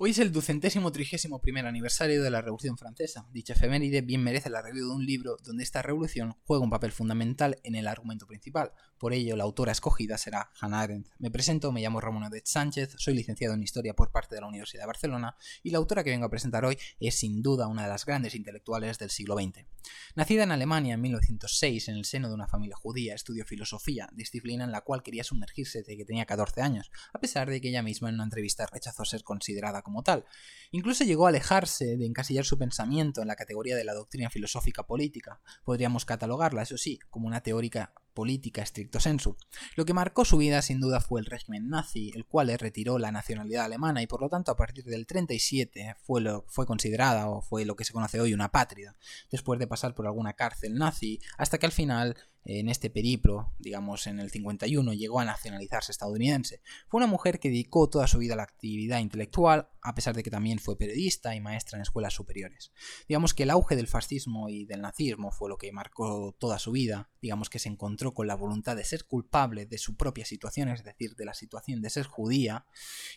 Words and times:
Hoy 0.00 0.10
es 0.10 0.20
el 0.20 0.30
ducentésimo 0.30 0.92
trigésimo 0.92 1.40
primer 1.40 1.66
aniversario 1.66 2.22
de 2.22 2.30
la 2.30 2.40
Revolución 2.40 2.78
Francesa. 2.78 3.26
Dicha 3.32 3.54
efeméride 3.54 4.00
bien 4.00 4.22
merece 4.22 4.48
la 4.48 4.62
review 4.62 4.86
de 4.86 4.94
un 4.94 5.04
libro 5.04 5.36
donde 5.42 5.64
esta 5.64 5.82
revolución 5.82 6.36
juega 6.44 6.62
un 6.62 6.70
papel 6.70 6.92
fundamental 6.92 7.58
en 7.64 7.74
el 7.74 7.88
argumento 7.88 8.24
principal. 8.24 8.70
Por 8.96 9.12
ello, 9.12 9.34
la 9.34 9.42
autora 9.42 9.72
escogida 9.72 10.16
será 10.16 10.52
Hannah 10.60 10.82
Arendt. 10.82 11.08
Me 11.18 11.32
presento, 11.32 11.72
me 11.72 11.80
llamo 11.80 12.00
Ramón 12.00 12.22
Odet 12.22 12.46
Sánchez, 12.46 12.94
soy 12.96 13.14
licenciado 13.14 13.54
en 13.54 13.62
Historia 13.64 13.94
por 13.94 14.12
parte 14.12 14.36
de 14.36 14.40
la 14.40 14.46
Universidad 14.46 14.84
de 14.84 14.86
Barcelona 14.86 15.36
y 15.64 15.70
la 15.70 15.78
autora 15.78 16.04
que 16.04 16.10
vengo 16.10 16.26
a 16.26 16.30
presentar 16.30 16.64
hoy 16.64 16.78
es 17.00 17.18
sin 17.18 17.42
duda 17.42 17.66
una 17.66 17.82
de 17.82 17.88
las 17.88 18.06
grandes 18.06 18.36
intelectuales 18.36 18.98
del 18.98 19.10
siglo 19.10 19.34
XX. 19.34 19.66
Nacida 20.14 20.44
en 20.44 20.52
Alemania 20.52 20.94
en 20.94 21.00
1906 21.00 21.88
en 21.88 21.96
el 21.96 22.04
seno 22.04 22.28
de 22.28 22.34
una 22.34 22.46
familia 22.46 22.76
judía, 22.76 23.16
estudió 23.16 23.44
filosofía, 23.44 24.08
disciplina 24.12 24.62
en 24.62 24.70
la 24.70 24.82
cual 24.82 25.02
quería 25.02 25.24
sumergirse 25.24 25.78
desde 25.78 25.96
que 25.96 26.04
tenía 26.04 26.24
14 26.24 26.60
años, 26.62 26.92
a 27.12 27.18
pesar 27.18 27.50
de 27.50 27.60
que 27.60 27.70
ella 27.70 27.82
misma 27.82 28.10
en 28.10 28.14
una 28.14 28.24
entrevista 28.24 28.64
rechazó 28.66 29.04
ser 29.04 29.24
considerada 29.24 29.82
como 29.88 30.02
tal. 30.02 30.26
Incluso 30.70 31.02
llegó 31.04 31.24
a 31.24 31.30
alejarse 31.30 31.96
de 31.96 32.04
encasillar 32.04 32.44
su 32.44 32.58
pensamiento 32.58 33.22
en 33.22 33.28
la 33.28 33.36
categoría 33.36 33.74
de 33.74 33.84
la 33.84 33.94
doctrina 33.94 34.28
filosófica 34.28 34.82
política. 34.82 35.40
Podríamos 35.64 36.04
catalogarla, 36.04 36.62
eso 36.62 36.76
sí, 36.76 36.98
como 37.08 37.26
una 37.26 37.40
teórica 37.40 37.94
política 38.18 38.62
estricto 38.62 38.98
sensu. 38.98 39.36
Lo 39.76 39.84
que 39.84 39.94
marcó 39.94 40.24
su 40.24 40.38
vida 40.38 40.60
sin 40.60 40.80
duda 40.80 41.00
fue 41.00 41.20
el 41.20 41.26
régimen 41.26 41.68
nazi, 41.68 42.10
el 42.16 42.26
cual 42.26 42.48
le 42.48 42.56
retiró 42.56 42.98
la 42.98 43.12
nacionalidad 43.12 43.64
alemana 43.64 44.02
y 44.02 44.08
por 44.08 44.20
lo 44.20 44.28
tanto 44.28 44.50
a 44.50 44.56
partir 44.56 44.82
del 44.86 45.06
37 45.06 45.94
fue, 46.02 46.20
lo, 46.20 46.44
fue 46.48 46.66
considerada 46.66 47.28
o 47.28 47.42
fue 47.42 47.64
lo 47.64 47.76
que 47.76 47.84
se 47.84 47.92
conoce 47.92 48.20
hoy 48.20 48.34
una 48.34 48.50
pátrida, 48.50 48.96
después 49.30 49.60
de 49.60 49.68
pasar 49.68 49.94
por 49.94 50.08
alguna 50.08 50.32
cárcel 50.32 50.74
nazi, 50.74 51.20
hasta 51.36 51.58
que 51.58 51.66
al 51.66 51.72
final 51.72 52.16
en 52.48 52.70
este 52.70 52.88
periplo, 52.88 53.52
digamos 53.58 54.06
en 54.06 54.20
el 54.20 54.30
51, 54.30 54.94
llegó 54.94 55.20
a 55.20 55.24
nacionalizarse 55.24 55.92
estadounidense. 55.92 56.62
Fue 56.88 56.98
una 56.98 57.06
mujer 57.06 57.40
que 57.40 57.50
dedicó 57.50 57.90
toda 57.90 58.06
su 58.06 58.18
vida 58.18 58.34
a 58.34 58.36
la 58.38 58.44
actividad 58.44 59.00
intelectual, 59.00 59.68
a 59.82 59.94
pesar 59.94 60.16
de 60.16 60.22
que 60.22 60.30
también 60.30 60.58
fue 60.58 60.78
periodista 60.78 61.34
y 61.34 61.40
maestra 61.40 61.76
en 61.76 61.82
escuelas 61.82 62.14
superiores. 62.14 62.72
Digamos 63.06 63.34
que 63.34 63.42
el 63.42 63.50
auge 63.50 63.76
del 63.76 63.86
fascismo 63.86 64.48
y 64.48 64.64
del 64.64 64.80
nazismo 64.80 65.30
fue 65.30 65.50
lo 65.50 65.58
que 65.58 65.72
marcó 65.72 66.34
toda 66.38 66.58
su 66.58 66.72
vida, 66.72 67.10
digamos 67.20 67.50
que 67.50 67.58
se 67.58 67.68
encontró 67.68 68.14
con 68.14 68.26
la 68.26 68.36
voluntad 68.36 68.76
de 68.76 68.84
ser 68.84 69.04
culpable 69.04 69.66
de 69.66 69.78
su 69.78 69.96
propia 69.96 70.24
situación, 70.24 70.68
es 70.68 70.84
decir, 70.84 71.16
de 71.16 71.24
la 71.24 71.34
situación 71.34 71.82
de 71.82 71.90
ser 71.90 72.06
judía, 72.06 72.66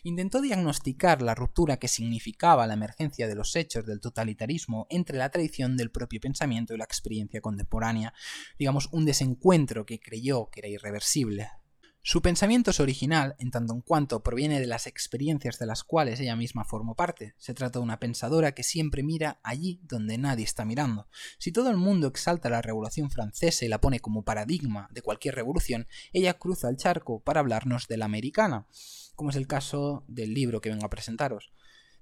intentó 0.02 0.40
diagnosticar 0.40 1.22
la 1.22 1.34
ruptura 1.34 1.78
que 1.78 1.88
significaba 1.88 2.66
la 2.66 2.74
emergencia 2.74 3.28
de 3.28 3.34
los 3.34 3.54
hechos 3.56 3.86
del 3.86 4.00
totalitarismo 4.00 4.86
entre 4.90 5.18
la 5.18 5.30
tradición 5.30 5.76
del 5.76 5.90
propio 5.90 6.20
pensamiento 6.20 6.74
y 6.74 6.78
la 6.78 6.84
experiencia 6.84 7.40
contemporánea, 7.40 8.14
digamos 8.58 8.88
un 8.92 9.06
encuentro 9.20 9.84
que 9.84 10.00
creyó 10.00 10.48
que 10.50 10.60
era 10.60 10.68
irreversible. 10.68 11.61
Su 12.04 12.20
pensamiento 12.20 12.72
es 12.72 12.80
original 12.80 13.36
en 13.38 13.52
tanto 13.52 13.72
en 13.72 13.80
cuanto 13.80 14.24
proviene 14.24 14.58
de 14.58 14.66
las 14.66 14.88
experiencias 14.88 15.60
de 15.60 15.66
las 15.66 15.84
cuales 15.84 16.18
ella 16.18 16.34
misma 16.34 16.64
formó 16.64 16.96
parte. 16.96 17.36
Se 17.38 17.54
trata 17.54 17.78
de 17.78 17.84
una 17.84 18.00
pensadora 18.00 18.56
que 18.56 18.64
siempre 18.64 19.04
mira 19.04 19.38
allí 19.44 19.80
donde 19.84 20.18
nadie 20.18 20.44
está 20.44 20.64
mirando. 20.64 21.06
Si 21.38 21.52
todo 21.52 21.70
el 21.70 21.76
mundo 21.76 22.08
exalta 22.08 22.50
la 22.50 22.60
Revolución 22.60 23.08
Francesa 23.08 23.64
y 23.64 23.68
la 23.68 23.80
pone 23.80 24.00
como 24.00 24.24
paradigma 24.24 24.88
de 24.90 25.00
cualquier 25.00 25.36
revolución, 25.36 25.86
ella 26.12 26.34
cruza 26.34 26.68
el 26.68 26.76
charco 26.76 27.20
para 27.20 27.38
hablarnos 27.38 27.86
de 27.86 27.96
la 27.96 28.06
americana, 28.06 28.66
como 29.14 29.30
es 29.30 29.36
el 29.36 29.46
caso 29.46 30.02
del 30.08 30.34
libro 30.34 30.60
que 30.60 30.70
vengo 30.70 30.84
a 30.84 30.90
presentaros 30.90 31.52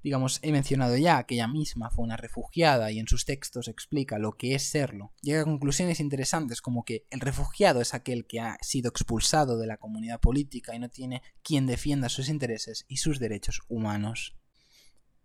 digamos, 0.03 0.39
he 0.43 0.53
mencionado 0.53 0.97
ya 0.97 1.25
que 1.25 1.35
ella 1.35 1.49
misma 1.49 1.91
fue 1.91 2.05
una 2.05 2.17
refugiada 2.17 2.91
y 2.91 2.99
en 2.99 3.09
sus 3.09 3.25
textos 3.25 3.69
explica 3.69 4.19
lo 4.19 4.33
que 4.33 4.55
es 4.55 4.63
serlo. 4.63 5.13
Llega 5.23 5.43
a 5.43 5.45
conclusiones 5.45 6.01
interesantes 6.01 6.61
como 6.63 6.85
que 6.85 7.07
el 7.11 7.21
refugiado 7.21 7.81
es 7.81 7.95
aquel 7.95 8.27
que 8.27 8.41
ha 8.41 8.57
sido 8.63 8.89
expulsado 8.91 9.59
de 9.59 9.67
la 9.67 9.77
comunidad 9.77 10.21
política 10.21 10.75
y 10.75 10.79
no 10.79 10.89
tiene 10.89 11.23
quien 11.43 11.67
defienda 11.67 12.09
sus 12.09 12.29
intereses 12.29 12.85
y 12.89 12.99
sus 12.99 13.19
derechos 13.19 13.61
humanos. 13.69 14.40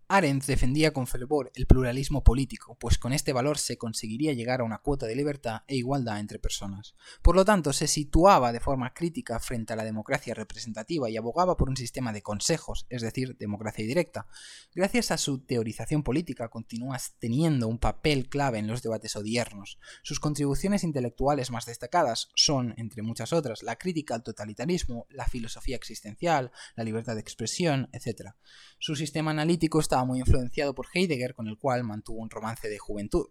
Arendt 0.07 0.45
defendía 0.45 0.93
con 0.93 1.07
fervor 1.07 1.51
el 1.55 1.65
pluralismo 1.65 2.23
político, 2.23 2.77
pues 2.79 2.99
con 2.99 3.11
este 3.11 3.33
valor 3.33 3.57
se 3.57 3.77
conseguiría 3.77 4.33
llegar 4.33 4.61
a 4.61 4.63
una 4.63 4.77
cuota 4.77 5.07
de 5.07 5.15
libertad 5.15 5.63
e 5.67 5.77
igualdad 5.77 6.19
entre 6.19 6.37
personas. 6.37 6.95
Por 7.23 7.35
lo 7.35 7.43
tanto, 7.43 7.73
se 7.73 7.87
situaba 7.87 8.51
de 8.51 8.59
forma 8.59 8.93
crítica 8.93 9.39
frente 9.39 9.73
a 9.73 9.75
la 9.75 9.83
democracia 9.83 10.35
representativa 10.35 11.09
y 11.09 11.17
abogaba 11.17 11.57
por 11.57 11.69
un 11.69 11.77
sistema 11.77 12.13
de 12.13 12.21
consejos, 12.21 12.85
es 12.89 13.01
decir, 13.01 13.35
democracia 13.37 13.83
directa. 13.83 14.27
Gracias 14.75 15.09
a 15.09 15.17
su 15.17 15.39
teorización 15.39 16.03
política 16.03 16.49
continúa 16.49 16.99
teniendo 17.17 17.67
un 17.67 17.79
papel 17.79 18.29
clave 18.29 18.59
en 18.59 18.67
los 18.67 18.83
debates 18.83 19.15
odiernos. 19.15 19.79
Sus 20.03 20.19
contribuciones 20.19 20.83
intelectuales 20.83 21.49
más 21.49 21.65
destacadas 21.65 22.29
son, 22.35 22.75
entre 22.77 23.01
muchas 23.01 23.33
otras, 23.33 23.63
la 23.63 23.77
crítica 23.77 24.13
al 24.13 24.23
totalitarismo, 24.23 25.07
la 25.09 25.25
filosofía 25.25 25.75
existencial, 25.75 26.51
la 26.75 26.83
libertad 26.83 27.15
de 27.15 27.21
expresión, 27.21 27.89
etc. 27.91 28.33
Su 28.77 28.95
sistema 28.95 29.31
analítico 29.31 29.79
está 29.79 29.94
estaba 29.95 30.07
muy 30.07 30.19
influenciado 30.19 30.75
por 30.75 30.87
Heidegger, 30.93 31.33
con 31.35 31.47
el 31.47 31.57
cual 31.57 31.85
mantuvo 31.85 32.21
un 32.21 32.29
romance 32.29 32.67
de 32.67 32.77
juventud. 32.77 33.27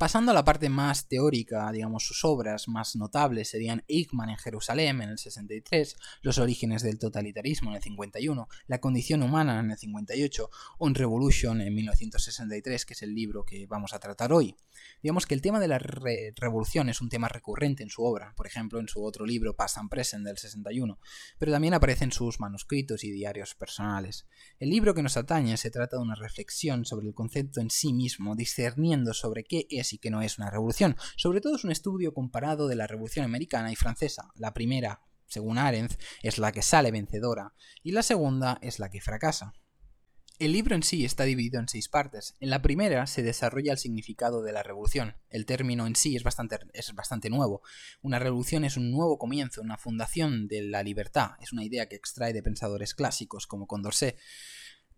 Pasando 0.00 0.30
a 0.30 0.34
la 0.34 0.46
parte 0.46 0.70
más 0.70 1.08
teórica, 1.08 1.70
digamos, 1.70 2.06
sus 2.06 2.24
obras 2.24 2.68
más 2.68 2.96
notables 2.96 3.50
serían 3.50 3.84
Eichmann 3.86 4.30
en 4.30 4.38
Jerusalén 4.38 5.02
en 5.02 5.10
el 5.10 5.18
63, 5.18 5.94
Los 6.22 6.38
orígenes 6.38 6.82
del 6.82 6.98
totalitarismo 6.98 7.68
en 7.68 7.76
el 7.76 7.82
51, 7.82 8.48
La 8.66 8.80
condición 8.80 9.22
humana 9.22 9.60
en 9.60 9.70
el 9.70 9.76
58, 9.76 10.48
On 10.78 10.94
Revolution 10.94 11.60
en 11.60 11.74
1963, 11.74 12.86
que 12.86 12.94
es 12.94 13.02
el 13.02 13.14
libro 13.14 13.44
que 13.44 13.66
vamos 13.66 13.92
a 13.92 13.98
tratar 13.98 14.32
hoy. 14.32 14.56
Digamos 15.02 15.26
que 15.26 15.34
el 15.34 15.42
tema 15.42 15.60
de 15.60 15.68
la 15.68 15.78
revolución 15.78 16.88
es 16.88 17.02
un 17.02 17.10
tema 17.10 17.28
recurrente 17.28 17.82
en 17.82 17.90
su 17.90 18.02
obra, 18.02 18.32
por 18.38 18.46
ejemplo, 18.46 18.80
en 18.80 18.88
su 18.88 19.04
otro 19.04 19.26
libro 19.26 19.54
Past 19.54 19.76
and 19.76 19.90
Present 19.90 20.24
del 20.24 20.38
61, 20.38 20.98
pero 21.38 21.52
también 21.52 21.74
aparece 21.74 22.04
en 22.04 22.12
sus 22.12 22.40
manuscritos 22.40 23.04
y 23.04 23.10
diarios 23.10 23.54
personales. 23.54 24.26
El 24.58 24.70
libro 24.70 24.94
que 24.94 25.02
nos 25.02 25.18
atañe 25.18 25.58
se 25.58 25.70
trata 25.70 25.98
de 25.98 26.02
una 26.02 26.14
reflexión 26.14 26.86
sobre 26.86 27.06
el 27.06 27.12
concepto 27.12 27.60
en 27.60 27.68
sí 27.68 27.92
mismo, 27.92 28.34
discerniendo 28.34 29.12
sobre 29.12 29.44
qué 29.44 29.66
es 29.68 29.89
y 29.92 29.98
que 29.98 30.10
no 30.10 30.22
es 30.22 30.38
una 30.38 30.50
revolución. 30.50 30.96
Sobre 31.16 31.40
todo 31.40 31.56
es 31.56 31.64
un 31.64 31.72
estudio 31.72 32.14
comparado 32.14 32.68
de 32.68 32.76
la 32.76 32.86
revolución 32.86 33.24
americana 33.24 33.72
y 33.72 33.76
francesa. 33.76 34.30
La 34.34 34.54
primera, 34.54 35.02
según 35.26 35.58
Arendt, 35.58 35.94
es 36.22 36.38
la 36.38 36.52
que 36.52 36.62
sale 36.62 36.90
vencedora 36.90 37.54
y 37.82 37.92
la 37.92 38.02
segunda 38.02 38.58
es 38.62 38.78
la 38.78 38.90
que 38.90 39.00
fracasa. 39.00 39.52
El 40.40 40.52
libro 40.52 40.74
en 40.74 40.82
sí 40.82 41.04
está 41.04 41.24
dividido 41.24 41.60
en 41.60 41.68
seis 41.68 41.90
partes. 41.90 42.34
En 42.40 42.48
la 42.48 42.62
primera 42.62 43.06
se 43.06 43.22
desarrolla 43.22 43.72
el 43.72 43.78
significado 43.78 44.42
de 44.42 44.52
la 44.52 44.62
revolución. 44.62 45.16
El 45.28 45.44
término 45.44 45.86
en 45.86 45.94
sí 45.96 46.16
es 46.16 46.22
bastante, 46.22 46.58
es 46.72 46.94
bastante 46.94 47.28
nuevo. 47.28 47.60
Una 48.00 48.18
revolución 48.18 48.64
es 48.64 48.78
un 48.78 48.90
nuevo 48.90 49.18
comienzo, 49.18 49.60
una 49.60 49.76
fundación 49.76 50.48
de 50.48 50.62
la 50.62 50.82
libertad. 50.82 51.32
Es 51.42 51.52
una 51.52 51.62
idea 51.62 51.90
que 51.90 51.96
extrae 51.96 52.32
de 52.32 52.42
pensadores 52.42 52.94
clásicos 52.94 53.46
como 53.46 53.66
Condorcet 53.66 54.18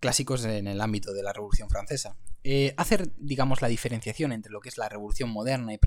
clásicos 0.03 0.45
en 0.45 0.67
el 0.67 0.81
ámbito 0.81 1.13
de 1.15 1.23
la 1.23 1.33
Revolución 1.33 1.71
Francesa. 1.71 2.17
Eh, 2.43 2.75
hacer, 2.77 3.13
digamos, 3.19 3.63
la 3.63 3.69
diferenciación 3.69 4.33
entre 4.33 4.51
lo 4.51 4.59
que 4.59 4.69
es 4.69 4.77
la 4.77 4.89
Revolución 4.89 5.31
moderna 5.31 5.73
y, 5.73 5.79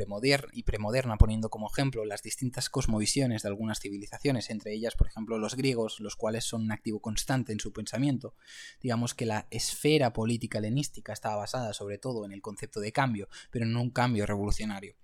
y 0.53 0.63
premoderna, 0.63 1.17
poniendo 1.17 1.49
como 1.49 1.69
ejemplo 1.69 2.05
las 2.05 2.23
distintas 2.23 2.69
cosmovisiones 2.69 3.43
de 3.43 3.49
algunas 3.49 3.81
civilizaciones, 3.81 4.49
entre 4.49 4.73
ellas, 4.73 4.95
por 4.95 5.07
ejemplo, 5.07 5.37
los 5.37 5.57
griegos, 5.57 5.99
los 5.99 6.15
cuales 6.15 6.45
son 6.45 6.61
un 6.61 6.71
activo 6.71 7.01
constante 7.01 7.51
en 7.51 7.59
su 7.59 7.73
pensamiento. 7.73 8.35
Digamos 8.81 9.13
que 9.13 9.25
la 9.25 9.47
esfera 9.51 10.13
política 10.13 10.59
helenística 10.59 11.11
estaba 11.11 11.35
basada 11.35 11.73
sobre 11.73 11.97
todo 11.97 12.23
en 12.23 12.31
el 12.31 12.41
concepto 12.41 12.79
de 12.79 12.93
cambio, 12.93 13.27
pero 13.51 13.65
no 13.65 13.81
un 13.81 13.89
cambio 13.89 14.25
revolucionario. 14.25 14.95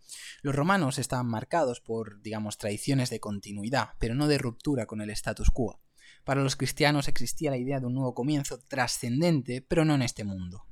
Los 0.42 0.56
romanos 0.56 1.00
estaban 1.00 1.28
marcados 1.28 1.82
por, 1.82 2.22
digamos, 2.22 2.58
tradiciones 2.58 3.10
de 3.10 3.20
continuidad, 3.20 3.90
pero 4.00 4.16
no 4.16 4.30
de 4.30 4.38
ruptura 4.38 4.86
con 4.86 5.02
el 5.02 5.10
status 5.10 5.52
quo. 5.52 5.81
Para 6.24 6.44
los 6.44 6.56
cristianos 6.56 7.08
existía 7.08 7.52
la 7.52 7.58
idea 7.58 7.80
de 7.80 7.88
un 7.88 7.96
nuevo 7.96 8.14
comienzo 8.14 8.60
trascendente, 8.60 9.62
pero 9.62 9.86
no 9.86 9.96
en 9.96 10.04
este 10.04 10.24
mundo. 10.24 10.66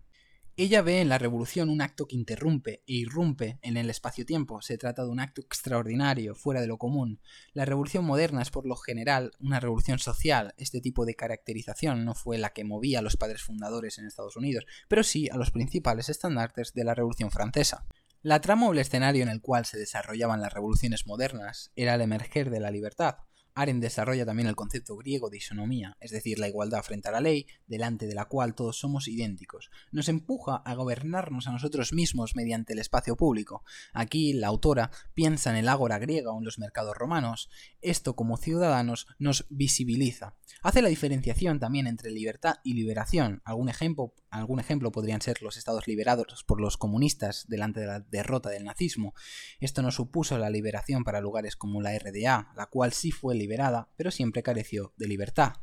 Ella 0.61 0.81
ve 0.81 0.99
en 0.99 1.07
la 1.07 1.17
revolución 1.17 1.69
un 1.69 1.79
acto 1.79 2.05
que 2.05 2.17
interrumpe 2.17 2.83
e 2.85 2.93
irrumpe 2.95 3.59
en 3.61 3.77
el 3.77 3.89
espacio-tiempo. 3.89 4.61
Se 4.61 4.77
trata 4.77 5.05
de 5.05 5.09
un 5.09 5.21
acto 5.21 5.39
extraordinario, 5.39 6.35
fuera 6.35 6.59
de 6.59 6.67
lo 6.67 6.77
común. 6.77 7.21
La 7.53 7.63
revolución 7.63 8.03
moderna 8.03 8.41
es 8.41 8.49
por 8.49 8.65
lo 8.65 8.75
general 8.75 9.31
una 9.39 9.61
revolución 9.61 9.99
social. 9.99 10.53
Este 10.57 10.81
tipo 10.81 11.05
de 11.05 11.15
caracterización 11.15 12.03
no 12.03 12.13
fue 12.13 12.37
la 12.37 12.49
que 12.49 12.65
movía 12.65 12.99
a 12.99 13.01
los 13.01 13.15
padres 13.15 13.41
fundadores 13.41 13.99
en 13.99 14.05
Estados 14.05 14.35
Unidos, 14.35 14.65
pero 14.89 15.03
sí 15.03 15.29
a 15.31 15.37
los 15.37 15.51
principales 15.51 16.09
estandartes 16.09 16.73
de 16.73 16.83
la 16.83 16.93
revolución 16.93 17.31
francesa. 17.31 17.85
La 18.21 18.41
trama 18.41 18.67
o 18.67 18.73
el 18.73 18.79
escenario 18.79 19.23
en 19.23 19.29
el 19.29 19.39
cual 19.39 19.65
se 19.65 19.79
desarrollaban 19.79 20.41
las 20.41 20.51
revoluciones 20.51 21.07
modernas 21.07 21.71
era 21.77 21.95
el 21.95 22.01
emerger 22.01 22.49
de 22.49 22.59
la 22.59 22.69
libertad, 22.69 23.19
Aren 23.61 23.81
desarrolla 23.81 24.25
también 24.25 24.47
el 24.47 24.55
concepto 24.55 24.95
griego 24.95 25.29
de 25.29 25.35
isonomía, 25.37 25.97
es 25.99 26.11
decir, 26.11 26.39
la 26.39 26.47
igualdad 26.47 26.81
frente 26.81 27.09
a 27.09 27.11
la 27.11 27.19
ley, 27.19 27.45
delante 27.67 28.07
de 28.07 28.15
la 28.15 28.25
cual 28.25 28.55
todos 28.55 28.79
somos 28.79 29.09
idénticos. 29.09 29.69
Nos 29.91 30.07
empuja 30.07 30.55
a 30.55 30.75
gobernarnos 30.75 31.47
a 31.47 31.51
nosotros 31.51 31.91
mismos 31.91 32.37
mediante 32.37 32.71
el 32.71 32.79
espacio 32.79 33.17
público. 33.17 33.63
Aquí 33.91 34.31
la 34.31 34.47
autora 34.47 34.91
piensa 35.13 35.49
en 35.49 35.57
el 35.57 35.67
ágora 35.67 35.99
griega 35.99 36.31
o 36.31 36.39
en 36.39 36.45
los 36.45 36.57
mercados 36.57 36.95
romanos. 36.95 37.49
Esto 37.81 38.15
como 38.15 38.37
ciudadanos 38.37 39.07
nos 39.17 39.45
visibiliza. 39.49 40.37
Hace 40.63 40.81
la 40.81 40.89
diferenciación 40.89 41.59
también 41.59 41.85
entre 41.85 42.11
libertad 42.11 42.55
y 42.63 42.75
liberación. 42.75 43.41
Algún 43.43 43.67
ejemplo, 43.67 44.13
algún 44.31 44.59
ejemplo 44.59 44.91
podrían 44.91 45.21
ser 45.21 45.41
los 45.41 45.57
estados 45.57 45.87
liberados 45.87 46.43
por 46.43 46.61
los 46.61 46.77
comunistas 46.77 47.45
delante 47.47 47.79
de 47.79 47.87
la 47.87 47.99
derrota 47.99 48.49
del 48.49 48.65
nazismo. 48.65 49.13
Esto 49.59 49.81
no 49.81 49.91
supuso 49.91 50.37
la 50.37 50.49
liberación 50.49 51.03
para 51.03 51.21
lugares 51.21 51.55
como 51.55 51.81
la 51.81 51.97
RDA, 51.97 52.51
la 52.55 52.65
cual 52.67 52.93
sí 52.93 53.11
fue 53.11 53.35
liberada, 53.35 53.89
pero 53.95 54.11
siempre 54.11 54.43
careció 54.43 54.93
de 54.97 55.07
libertad. 55.07 55.53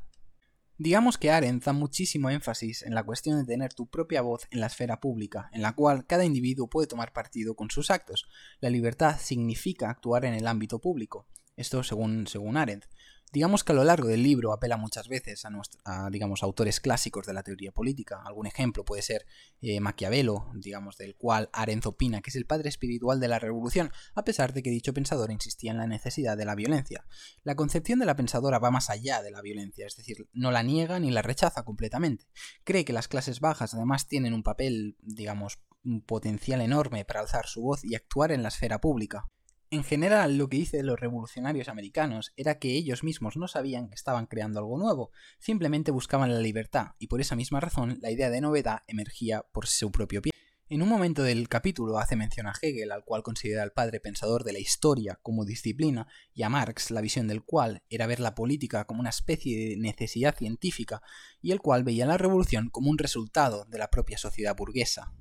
Digamos 0.79 1.17
que 1.17 1.31
Arendt 1.31 1.65
da 1.65 1.73
muchísimo 1.73 2.29
énfasis 2.29 2.83
en 2.83 2.95
la 2.95 3.03
cuestión 3.03 3.39
de 3.39 3.47
tener 3.47 3.73
tu 3.73 3.89
propia 3.89 4.21
voz 4.21 4.47
en 4.51 4.61
la 4.61 4.67
esfera 4.67 5.01
pública, 5.01 5.49
en 5.53 5.63
la 5.63 5.73
cual 5.73 6.07
cada 6.07 6.27
individuo 6.27 6.69
puede 6.69 6.87
tomar 6.87 7.15
partido 7.15 7.57
con 7.57 7.71
sus 7.71 7.91
actos. 7.91 8.29
La 8.61 8.69
libertad 8.69 9.19
significa 9.19 9.89
actuar 9.89 10.27
en 10.27 10.35
el 10.35 10.47
ámbito 10.47 10.79
público. 10.79 11.27
Esto 11.57 11.83
según, 11.83 12.27
según 12.27 12.57
Arendt. 12.57 12.87
Digamos 13.33 13.65
que 13.65 13.73
a 13.73 13.75
lo 13.75 13.85
largo 13.85 14.09
del 14.09 14.23
libro 14.23 14.53
apela 14.53 14.77
muchas 14.77 15.09
veces 15.09 15.45
a, 15.85 16.11
digamos, 16.11 16.43
autores 16.43 16.81
clásicos 16.81 17.27
de 17.27 17.35
la 17.35 17.43
teoría 17.43 17.73
política. 17.73 18.23
Algún 18.25 18.47
ejemplo 18.47 18.85
puede 18.85 19.03
ser 19.03 19.27
eh, 19.61 19.81
Maquiavelo, 19.81 20.51
digamos, 20.55 20.97
del 20.97 21.17
cual 21.17 21.51
Arendt 21.53 21.87
opina 21.87 22.21
que 22.21 22.31
es 22.31 22.37
el 22.37 22.47
padre 22.47 22.69
espiritual 22.69 23.19
de 23.19 23.29
la 23.29 23.39
revolución, 23.39 23.91
a 24.15 24.25
pesar 24.25 24.53
de 24.53 24.63
que 24.63 24.71
dicho 24.71 24.95
pensador 24.95 25.33
insistía 25.33 25.73
en 25.73 25.79
la 25.79 25.87
necesidad 25.87 26.37
de 26.37 26.45
la 26.45 26.55
violencia. 26.55 27.05
La 27.43 27.57
concepción 27.57 27.99
de 27.99 28.07
la 28.07 28.17
pensadora 28.17 28.59
va 28.59 28.71
más 28.71 28.91
allá 28.91 29.23
de 29.23 29.33
la 29.33 29.43
violencia, 29.43 29.87
es 29.87 29.97
decir, 29.97 30.29
no 30.33 30.51
la 30.53 30.63
niega 30.63 31.01
ni 31.01 31.11
la 31.11 31.23
rechaza 31.23 31.65
completamente. 31.65 32.27
Cree 32.65 32.85
que 32.85 32.93
las 32.93 33.09
clases 33.09 33.41
bajas 33.41 33.75
además 33.75 34.07
tienen 34.07 34.35
un 34.35 34.45
papel, 34.45 34.97
digamos, 35.03 35.59
un 35.85 36.01
potencial 36.01 36.61
enorme 36.61 37.05
para 37.05 37.21
alzar 37.21 37.47
su 37.47 37.61
voz 37.61 37.85
y 37.85 37.97
actuar 37.97 38.33
en 38.33 38.43
la 38.43 38.49
esfera 38.49 38.81
pública. 38.81 39.31
En 39.69 39.83
general, 39.83 40.39
lo 40.39 40.49
que 40.49 40.59
dicen 40.59 40.87
los 40.87 41.01
revolucionarios 41.01 41.69
americanos 41.69 42.33
era 42.37 42.61
que 42.61 42.77
ellos 42.77 43.03
mismos 43.03 43.37
no 43.37 43.49
sabían 43.49 43.89
que 43.89 43.97
estaban 43.97 44.27
creando 44.27 44.61
algo 44.61 44.79
nuevo, 44.79 45.11
simplemente 45.41 45.91
buscaban 45.91 46.33
la 46.33 46.39
libertad, 46.39 46.93
y 47.01 47.09
por 47.09 47.21
esa 47.21 47.35
misma 47.35 47.59
razón 47.59 47.99
la 48.01 48.13
idea 48.13 48.31
de 48.31 48.41
novedad 48.41 48.83
emergía 48.87 49.43
por 49.53 49.67
su 49.67 49.91
propio 49.91 50.23
pie. 50.23 50.33
En 50.69 50.83
un 50.83 50.89
momento 50.89 51.25
del 51.25 51.49
capítulo 51.49 51.99
hace 51.99 52.15
mención 52.15 52.47
a 52.47 52.55
Hegel, 52.63 52.93
al 52.93 53.05
cual 53.05 53.25
considera 53.25 53.65
el 53.65 53.73
padre 53.73 53.99
pensador 53.99 54.45
de 54.45 54.53
la 54.53 54.61
historia 54.61 55.19
como 55.21 55.45
disciplina, 55.45 56.07
y 56.33 56.45
a 56.45 56.49
Marx, 56.49 56.93
la 56.93 57.01
visión 57.01 57.27
del 57.27 57.43
cual 57.43 57.83
era 57.89 58.07
ver 58.07 58.21
la 58.21 58.37
política 58.37 58.85
como 58.85 59.01
una 59.01 59.11
especie 59.11 59.71
de 59.71 59.77
necesidad 59.77 60.37
científica, 60.37 61.03
y 61.43 61.51
el 61.51 61.61
cual 61.61 61.83
veía 61.83 62.07
la 62.07 62.19
revolución 62.19 62.71
como 62.71 62.89
un 62.89 62.99
resultado 62.99 63.65
de 63.65 63.79
la 63.79 63.91
propia 63.91 64.17
sociedad 64.17 64.57
burguesa. 64.57 65.13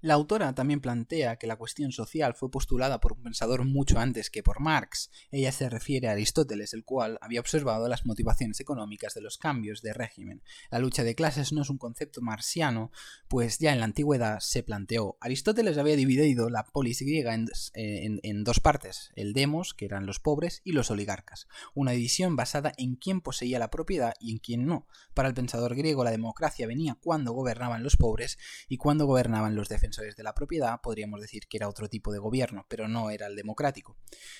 La 0.00 0.14
autora 0.14 0.54
también 0.54 0.80
plantea 0.80 1.38
que 1.38 1.48
la 1.48 1.56
cuestión 1.56 1.90
social 1.90 2.34
fue 2.34 2.52
postulada 2.52 3.00
por 3.00 3.14
un 3.14 3.22
pensador 3.24 3.64
mucho 3.64 3.98
antes 3.98 4.30
que 4.30 4.44
por 4.44 4.60
Marx. 4.60 5.10
Ella 5.32 5.50
se 5.50 5.68
refiere 5.68 6.06
a 6.06 6.12
Aristóteles, 6.12 6.72
el 6.72 6.84
cual 6.84 7.18
había 7.20 7.40
observado 7.40 7.88
las 7.88 8.06
motivaciones 8.06 8.60
económicas 8.60 9.14
de 9.14 9.22
los 9.22 9.38
cambios 9.38 9.82
de 9.82 9.92
régimen. 9.92 10.40
La 10.70 10.78
lucha 10.78 11.02
de 11.02 11.16
clases 11.16 11.52
no 11.52 11.62
es 11.62 11.70
un 11.70 11.78
concepto 11.78 12.20
marciano, 12.20 12.92
pues 13.26 13.58
ya 13.58 13.72
en 13.72 13.80
la 13.80 13.86
antigüedad 13.86 14.38
se 14.38 14.62
planteó. 14.62 15.18
Aristóteles 15.20 15.78
había 15.78 15.96
dividido 15.96 16.48
la 16.48 16.62
polis 16.62 17.02
griega 17.02 17.34
en, 17.34 17.48
en 17.74 18.44
dos 18.44 18.60
partes, 18.60 19.10
el 19.16 19.32
demos, 19.32 19.74
que 19.74 19.86
eran 19.86 20.06
los 20.06 20.20
pobres, 20.20 20.60
y 20.62 20.72
los 20.72 20.92
oligarcas, 20.92 21.48
una 21.74 21.90
división 21.90 22.36
basada 22.36 22.72
en 22.76 22.94
quién 22.94 23.20
poseía 23.20 23.58
la 23.58 23.72
propiedad 23.72 24.14
y 24.20 24.30
en 24.30 24.38
quién 24.38 24.64
no. 24.64 24.86
Para 25.12 25.26
el 25.26 25.34
pensador 25.34 25.74
griego 25.74 26.04
la 26.04 26.12
democracia 26.12 26.68
venía 26.68 26.96
cuando 27.02 27.32
gobernaban 27.32 27.82
los 27.82 27.96
pobres 27.96 28.38
y 28.68 28.76
cuando 28.76 29.06
gobernaban 29.06 29.56
los 29.56 29.68
defensores 29.68 29.87
de 29.88 30.22
la 30.22 30.34
propiedad, 30.34 30.80
podríamos 30.82 31.20
decir 31.20 31.48
que 31.48 31.56
era 31.56 31.68
otro 31.68 31.88
tipo 31.88 32.12
de 32.12 32.18
gobierno, 32.18 32.66
pero 32.68 32.88
no 32.88 33.10
era 33.10 33.26
el 33.26 33.36
democrático. 33.36 33.96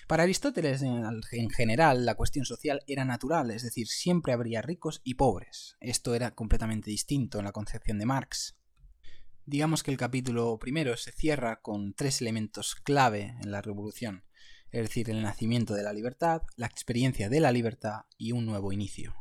Para 0.06 0.22
Aristóteles, 0.22 0.82
en 0.82 1.50
general, 1.50 2.04
la 2.06 2.14
cuestión 2.14 2.44
social 2.44 2.82
era 2.86 3.04
natural, 3.04 3.50
es 3.50 3.62
decir, 3.62 3.88
siempre 3.88 4.32
habría 4.32 4.62
ricos 4.62 5.00
y 5.04 5.14
pobres. 5.14 5.76
Esto 5.80 6.14
era 6.14 6.34
completamente 6.34 6.90
distinto 6.90 7.38
en 7.38 7.44
la 7.44 7.52
concepción 7.52 7.98
de 7.98 8.06
Marx. 8.06 8.56
Digamos 9.44 9.82
que 9.82 9.90
el 9.90 9.96
capítulo 9.96 10.58
primero 10.58 10.96
se 10.96 11.10
cierra 11.12 11.60
con 11.62 11.94
tres 11.94 12.20
elementos 12.20 12.74
clave 12.74 13.34
en 13.42 13.50
la 13.50 13.62
revolución, 13.62 14.24
es 14.70 14.82
decir, 14.82 15.08
el 15.08 15.22
nacimiento 15.22 15.72
de 15.72 15.82
la 15.82 15.94
libertad, 15.94 16.42
la 16.56 16.66
experiencia 16.66 17.30
de 17.30 17.40
la 17.40 17.50
libertad 17.50 18.02
y 18.18 18.32
un 18.32 18.44
nuevo 18.44 18.72
inicio. 18.72 19.14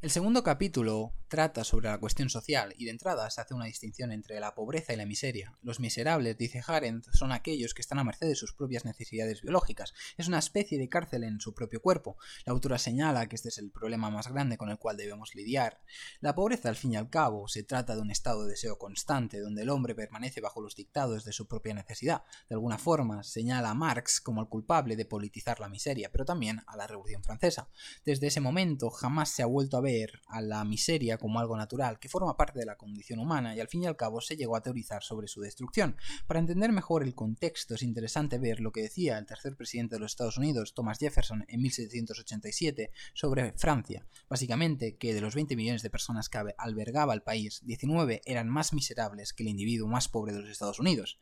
El 0.00 0.12
segundo 0.12 0.44
capítulo 0.44 1.12
trata 1.26 1.64
sobre 1.64 1.88
la 1.88 1.98
cuestión 1.98 2.30
social 2.30 2.72
y 2.78 2.84
de 2.84 2.92
entrada 2.92 3.28
se 3.30 3.40
hace 3.40 3.52
una 3.52 3.64
distinción 3.64 4.12
entre 4.12 4.38
la 4.38 4.54
pobreza 4.54 4.92
y 4.92 4.96
la 4.96 5.06
miseria. 5.06 5.58
Los 5.60 5.80
miserables, 5.80 6.38
dice 6.38 6.62
Arendt, 6.64 7.08
son 7.12 7.32
aquellos 7.32 7.74
que 7.74 7.82
están 7.82 7.98
a 7.98 8.04
merced 8.04 8.28
de 8.28 8.36
sus 8.36 8.52
propias 8.52 8.84
necesidades 8.84 9.42
biológicas. 9.42 9.94
Es 10.16 10.28
una 10.28 10.38
especie 10.38 10.78
de 10.78 10.88
cárcel 10.88 11.24
en 11.24 11.40
su 11.40 11.52
propio 11.52 11.82
cuerpo. 11.82 12.16
La 12.46 12.52
autora 12.52 12.78
señala 12.78 13.28
que 13.28 13.34
este 13.34 13.48
es 13.48 13.58
el 13.58 13.72
problema 13.72 14.08
más 14.08 14.28
grande 14.28 14.56
con 14.56 14.70
el 14.70 14.78
cual 14.78 14.96
debemos 14.96 15.34
lidiar. 15.34 15.80
La 16.20 16.36
pobreza, 16.36 16.68
al 16.68 16.76
fin 16.76 16.92
y 16.92 16.96
al 16.96 17.10
cabo, 17.10 17.48
se 17.48 17.64
trata 17.64 17.96
de 17.96 18.00
un 18.00 18.12
estado 18.12 18.44
de 18.44 18.50
deseo 18.50 18.78
constante, 18.78 19.40
donde 19.40 19.62
el 19.62 19.70
hombre 19.70 19.96
permanece 19.96 20.40
bajo 20.40 20.62
los 20.62 20.76
dictados 20.76 21.24
de 21.24 21.32
su 21.32 21.48
propia 21.48 21.74
necesidad. 21.74 22.22
De 22.48 22.54
alguna 22.54 22.78
forma, 22.78 23.24
señala 23.24 23.70
a 23.70 23.74
Marx 23.74 24.20
como 24.20 24.42
el 24.42 24.48
culpable 24.48 24.94
de 24.94 25.06
politizar 25.06 25.58
la 25.58 25.68
miseria, 25.68 26.10
pero 26.12 26.24
también 26.24 26.62
a 26.68 26.76
la 26.76 26.86
Revolución 26.86 27.24
Francesa. 27.24 27.68
Desde 28.04 28.28
ese 28.28 28.40
momento 28.40 28.90
jamás 28.90 29.30
se 29.30 29.42
ha 29.42 29.46
vuelto 29.46 29.76
a 29.76 29.80
ver 29.80 29.87
a 30.26 30.40
la 30.40 30.64
miseria 30.64 31.18
como 31.18 31.40
algo 31.40 31.56
natural, 31.56 31.98
que 31.98 32.08
forma 32.08 32.36
parte 32.36 32.58
de 32.58 32.66
la 32.66 32.76
condición 32.76 33.18
humana, 33.18 33.54
y 33.54 33.60
al 33.60 33.68
fin 33.68 33.82
y 33.82 33.86
al 33.86 33.96
cabo 33.96 34.20
se 34.20 34.36
llegó 34.36 34.56
a 34.56 34.62
teorizar 34.62 35.02
sobre 35.02 35.28
su 35.28 35.40
destrucción. 35.40 35.96
Para 36.26 36.40
entender 36.40 36.72
mejor 36.72 37.02
el 37.02 37.14
contexto 37.14 37.74
es 37.74 37.82
interesante 37.82 38.38
ver 38.38 38.60
lo 38.60 38.72
que 38.72 38.82
decía 38.82 39.18
el 39.18 39.26
tercer 39.26 39.56
presidente 39.56 39.96
de 39.96 40.00
los 40.00 40.12
Estados 40.12 40.38
Unidos, 40.38 40.74
Thomas 40.74 40.98
Jefferson, 40.98 41.44
en 41.48 41.62
1787 41.62 42.90
sobre 43.14 43.52
Francia. 43.52 44.06
Básicamente 44.28 44.96
que 44.96 45.14
de 45.14 45.20
los 45.20 45.34
20 45.34 45.56
millones 45.56 45.82
de 45.82 45.90
personas 45.90 46.28
que 46.28 46.38
albergaba 46.56 47.14
el 47.14 47.22
país, 47.22 47.62
19 47.64 48.22
eran 48.24 48.48
más 48.48 48.72
miserables 48.72 49.32
que 49.32 49.42
el 49.42 49.48
individuo 49.48 49.88
más 49.88 50.08
pobre 50.08 50.32
de 50.32 50.40
los 50.40 50.50
Estados 50.50 50.78
Unidos. 50.78 51.18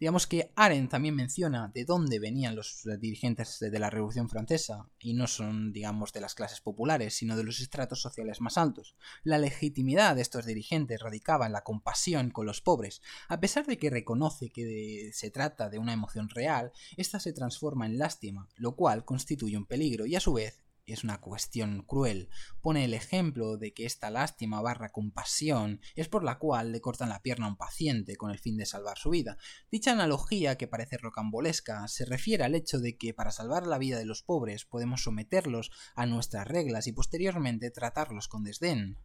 Digamos 0.00 0.26
que 0.26 0.52
Arendt 0.54 0.90
también 0.90 1.16
menciona 1.16 1.72
de 1.74 1.84
dónde 1.84 2.20
venían 2.20 2.54
los 2.54 2.82
dirigentes 3.00 3.58
de 3.58 3.78
la 3.78 3.90
Revolución 3.90 4.28
Francesa, 4.28 4.88
y 5.00 5.14
no 5.14 5.26
son, 5.26 5.72
digamos, 5.72 6.12
de 6.12 6.20
las 6.20 6.34
clases 6.34 6.60
populares, 6.60 7.14
sino 7.14 7.36
de 7.36 7.42
los 7.42 7.60
estratos 7.60 8.00
sociales 8.00 8.40
más 8.40 8.58
altos. 8.58 8.96
La 9.24 9.38
legitimidad 9.38 10.14
de 10.14 10.22
estos 10.22 10.46
dirigentes 10.46 11.00
radicaba 11.00 11.46
en 11.46 11.52
la 11.52 11.64
compasión 11.64 12.30
con 12.30 12.46
los 12.46 12.60
pobres. 12.60 13.02
A 13.28 13.40
pesar 13.40 13.66
de 13.66 13.76
que 13.76 13.90
reconoce 13.90 14.50
que 14.50 15.10
se 15.12 15.30
trata 15.30 15.68
de 15.68 15.78
una 15.78 15.92
emoción 15.92 16.28
real, 16.28 16.72
esta 16.96 17.18
se 17.18 17.32
transforma 17.32 17.86
en 17.86 17.98
lástima, 17.98 18.48
lo 18.56 18.76
cual 18.76 19.04
constituye 19.04 19.56
un 19.56 19.66
peligro 19.66 20.06
y 20.06 20.14
a 20.14 20.20
su 20.20 20.32
vez 20.32 20.60
es 20.92 21.04
una 21.04 21.20
cuestión 21.20 21.82
cruel. 21.82 22.28
Pone 22.60 22.84
el 22.84 22.94
ejemplo 22.94 23.56
de 23.56 23.74
que 23.74 23.86
esta 23.86 24.10
lástima 24.10 24.60
barra 24.60 24.90
compasión 24.90 25.80
es 25.94 26.08
por 26.08 26.24
la 26.24 26.38
cual 26.38 26.72
le 26.72 26.80
cortan 26.80 27.08
la 27.08 27.22
pierna 27.22 27.46
a 27.46 27.50
un 27.50 27.56
paciente 27.56 28.16
con 28.16 28.30
el 28.30 28.38
fin 28.38 28.56
de 28.56 28.66
salvar 28.66 28.98
su 28.98 29.10
vida. 29.10 29.36
Dicha 29.70 29.92
analogía, 29.92 30.56
que 30.56 30.68
parece 30.68 30.98
rocambolesca, 30.98 31.86
se 31.88 32.04
refiere 32.04 32.44
al 32.44 32.54
hecho 32.54 32.78
de 32.78 32.96
que 32.96 33.14
para 33.14 33.30
salvar 33.30 33.66
la 33.66 33.78
vida 33.78 33.98
de 33.98 34.06
los 34.06 34.22
pobres 34.22 34.64
podemos 34.64 35.02
someterlos 35.02 35.70
a 35.94 36.06
nuestras 36.06 36.46
reglas 36.46 36.86
y 36.86 36.92
posteriormente 36.92 37.70
tratarlos 37.70 38.28
con 38.28 38.44
desdén. 38.44 38.98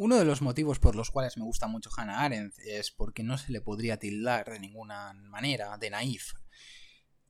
Uno 0.00 0.16
de 0.16 0.24
los 0.24 0.42
motivos 0.42 0.78
por 0.78 0.94
los 0.94 1.10
cuales 1.10 1.36
me 1.36 1.42
gusta 1.42 1.66
mucho 1.66 1.90
Hannah 1.96 2.20
Arendt 2.20 2.54
es 2.60 2.92
porque 2.92 3.24
no 3.24 3.36
se 3.36 3.50
le 3.50 3.60
podría 3.60 3.98
tildar 3.98 4.48
de 4.48 4.60
ninguna 4.60 5.12
manera 5.12 5.76
de 5.76 5.90
naif. 5.90 6.34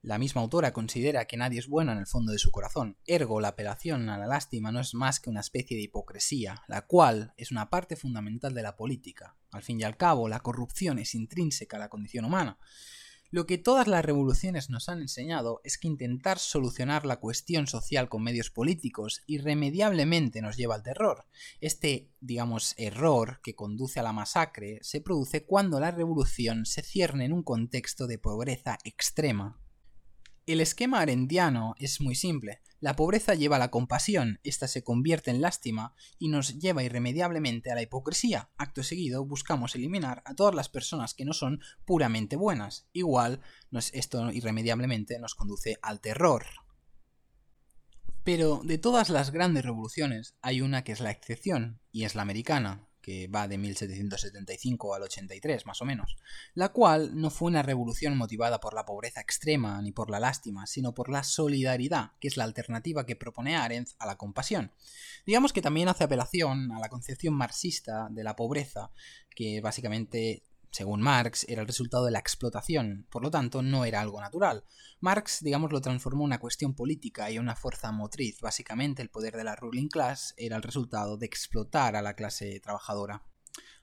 La 0.02 0.18
misma 0.18 0.42
autora 0.42 0.72
considera 0.72 1.24
que 1.24 1.36
nadie 1.36 1.58
es 1.58 1.66
bueno 1.66 1.90
en 1.90 1.98
el 1.98 2.06
fondo 2.06 2.30
de 2.30 2.38
su 2.38 2.52
corazón, 2.52 2.96
ergo 3.04 3.40
la 3.40 3.48
apelación 3.48 4.08
a 4.10 4.16
la 4.16 4.28
lástima 4.28 4.70
no 4.70 4.78
es 4.78 4.94
más 4.94 5.18
que 5.18 5.28
una 5.28 5.40
especie 5.40 5.76
de 5.76 5.82
hipocresía, 5.82 6.62
la 6.68 6.86
cual 6.86 7.34
es 7.36 7.50
una 7.50 7.68
parte 7.68 7.96
fundamental 7.96 8.54
de 8.54 8.62
la 8.62 8.76
política. 8.76 9.36
Al 9.50 9.62
fin 9.62 9.80
y 9.80 9.82
al 9.82 9.96
cabo, 9.96 10.28
la 10.28 10.40
corrupción 10.40 11.00
es 11.00 11.16
intrínseca 11.16 11.78
a 11.78 11.80
la 11.80 11.88
condición 11.88 12.24
humana. 12.24 12.58
Lo 13.30 13.44
que 13.44 13.58
todas 13.58 13.88
las 13.88 14.04
revoluciones 14.04 14.70
nos 14.70 14.88
han 14.88 15.00
enseñado 15.00 15.60
es 15.62 15.76
que 15.76 15.88
intentar 15.88 16.38
solucionar 16.38 17.04
la 17.04 17.20
cuestión 17.20 17.66
social 17.66 18.08
con 18.08 18.22
medios 18.22 18.50
políticos 18.50 19.22
irremediablemente 19.26 20.40
nos 20.40 20.56
lleva 20.56 20.76
al 20.76 20.82
terror. 20.82 21.26
Este, 21.60 22.08
digamos, 22.20 22.74
error 22.78 23.40
que 23.42 23.54
conduce 23.54 24.00
a 24.00 24.04
la 24.04 24.14
masacre 24.14 24.78
se 24.80 25.02
produce 25.02 25.44
cuando 25.44 25.78
la 25.80 25.90
revolución 25.90 26.64
se 26.64 26.82
cierne 26.82 27.26
en 27.26 27.32
un 27.32 27.42
contexto 27.42 28.06
de 28.06 28.18
pobreza 28.18 28.78
extrema. 28.84 29.60
El 30.48 30.62
esquema 30.62 31.00
arendiano 31.00 31.74
es 31.78 32.00
muy 32.00 32.14
simple. 32.14 32.62
La 32.80 32.96
pobreza 32.96 33.34
lleva 33.34 33.56
a 33.56 33.58
la 33.58 33.70
compasión, 33.70 34.40
esta 34.44 34.66
se 34.66 34.82
convierte 34.82 35.30
en 35.30 35.42
lástima 35.42 35.94
y 36.18 36.28
nos 36.28 36.58
lleva 36.58 36.82
irremediablemente 36.82 37.70
a 37.70 37.74
la 37.74 37.82
hipocresía. 37.82 38.48
Acto 38.56 38.82
seguido 38.82 39.26
buscamos 39.26 39.74
eliminar 39.74 40.22
a 40.24 40.34
todas 40.34 40.54
las 40.54 40.70
personas 40.70 41.12
que 41.12 41.26
no 41.26 41.34
son 41.34 41.60
puramente 41.84 42.36
buenas. 42.36 42.88
Igual, 42.94 43.42
esto 43.92 44.32
irremediablemente 44.32 45.18
nos 45.18 45.34
conduce 45.34 45.76
al 45.82 46.00
terror. 46.00 46.46
Pero 48.24 48.62
de 48.64 48.78
todas 48.78 49.10
las 49.10 49.32
grandes 49.32 49.66
revoluciones 49.66 50.34
hay 50.40 50.62
una 50.62 50.82
que 50.82 50.92
es 50.92 51.00
la 51.00 51.10
excepción, 51.10 51.82
y 51.92 52.04
es 52.04 52.14
la 52.14 52.22
americana, 52.22 52.87
que 53.08 53.26
va 53.26 53.48
de 53.48 53.56
1775 53.56 54.94
al 54.94 55.04
83 55.04 55.64
más 55.64 55.80
o 55.80 55.86
menos, 55.86 56.18
la 56.52 56.68
cual 56.74 57.18
no 57.18 57.30
fue 57.30 57.48
una 57.48 57.62
revolución 57.62 58.18
motivada 58.18 58.60
por 58.60 58.74
la 58.74 58.84
pobreza 58.84 59.22
extrema 59.22 59.80
ni 59.80 59.92
por 59.92 60.10
la 60.10 60.20
lástima, 60.20 60.66
sino 60.66 60.92
por 60.92 61.08
la 61.08 61.22
solidaridad, 61.22 62.12
que 62.20 62.28
es 62.28 62.36
la 62.36 62.44
alternativa 62.44 63.06
que 63.06 63.16
propone 63.16 63.56
Arendt 63.56 63.92
a 63.98 64.04
la 64.04 64.18
compasión. 64.18 64.72
Digamos 65.24 65.54
que 65.54 65.62
también 65.62 65.88
hace 65.88 66.04
apelación 66.04 66.70
a 66.70 66.80
la 66.80 66.90
concepción 66.90 67.32
marxista 67.32 68.08
de 68.10 68.24
la 68.24 68.36
pobreza, 68.36 68.90
que 69.34 69.62
básicamente 69.62 70.42
según 70.70 71.00
Marx, 71.00 71.44
era 71.48 71.62
el 71.62 71.66
resultado 71.66 72.04
de 72.04 72.10
la 72.10 72.18
explotación, 72.18 73.06
por 73.10 73.22
lo 73.22 73.30
tanto 73.30 73.62
no 73.62 73.84
era 73.84 74.00
algo 74.00 74.20
natural. 74.20 74.64
Marx, 75.00 75.42
digamos, 75.42 75.72
lo 75.72 75.80
transformó 75.80 76.22
en 76.22 76.26
una 76.26 76.40
cuestión 76.40 76.74
política 76.74 77.30
y 77.30 77.38
una 77.38 77.56
fuerza 77.56 77.92
motriz. 77.92 78.40
Básicamente 78.40 79.02
el 79.02 79.10
poder 79.10 79.36
de 79.36 79.44
la 79.44 79.56
ruling 79.56 79.88
class 79.88 80.34
era 80.36 80.56
el 80.56 80.62
resultado 80.62 81.16
de 81.16 81.26
explotar 81.26 81.96
a 81.96 82.02
la 82.02 82.14
clase 82.14 82.60
trabajadora. 82.60 83.22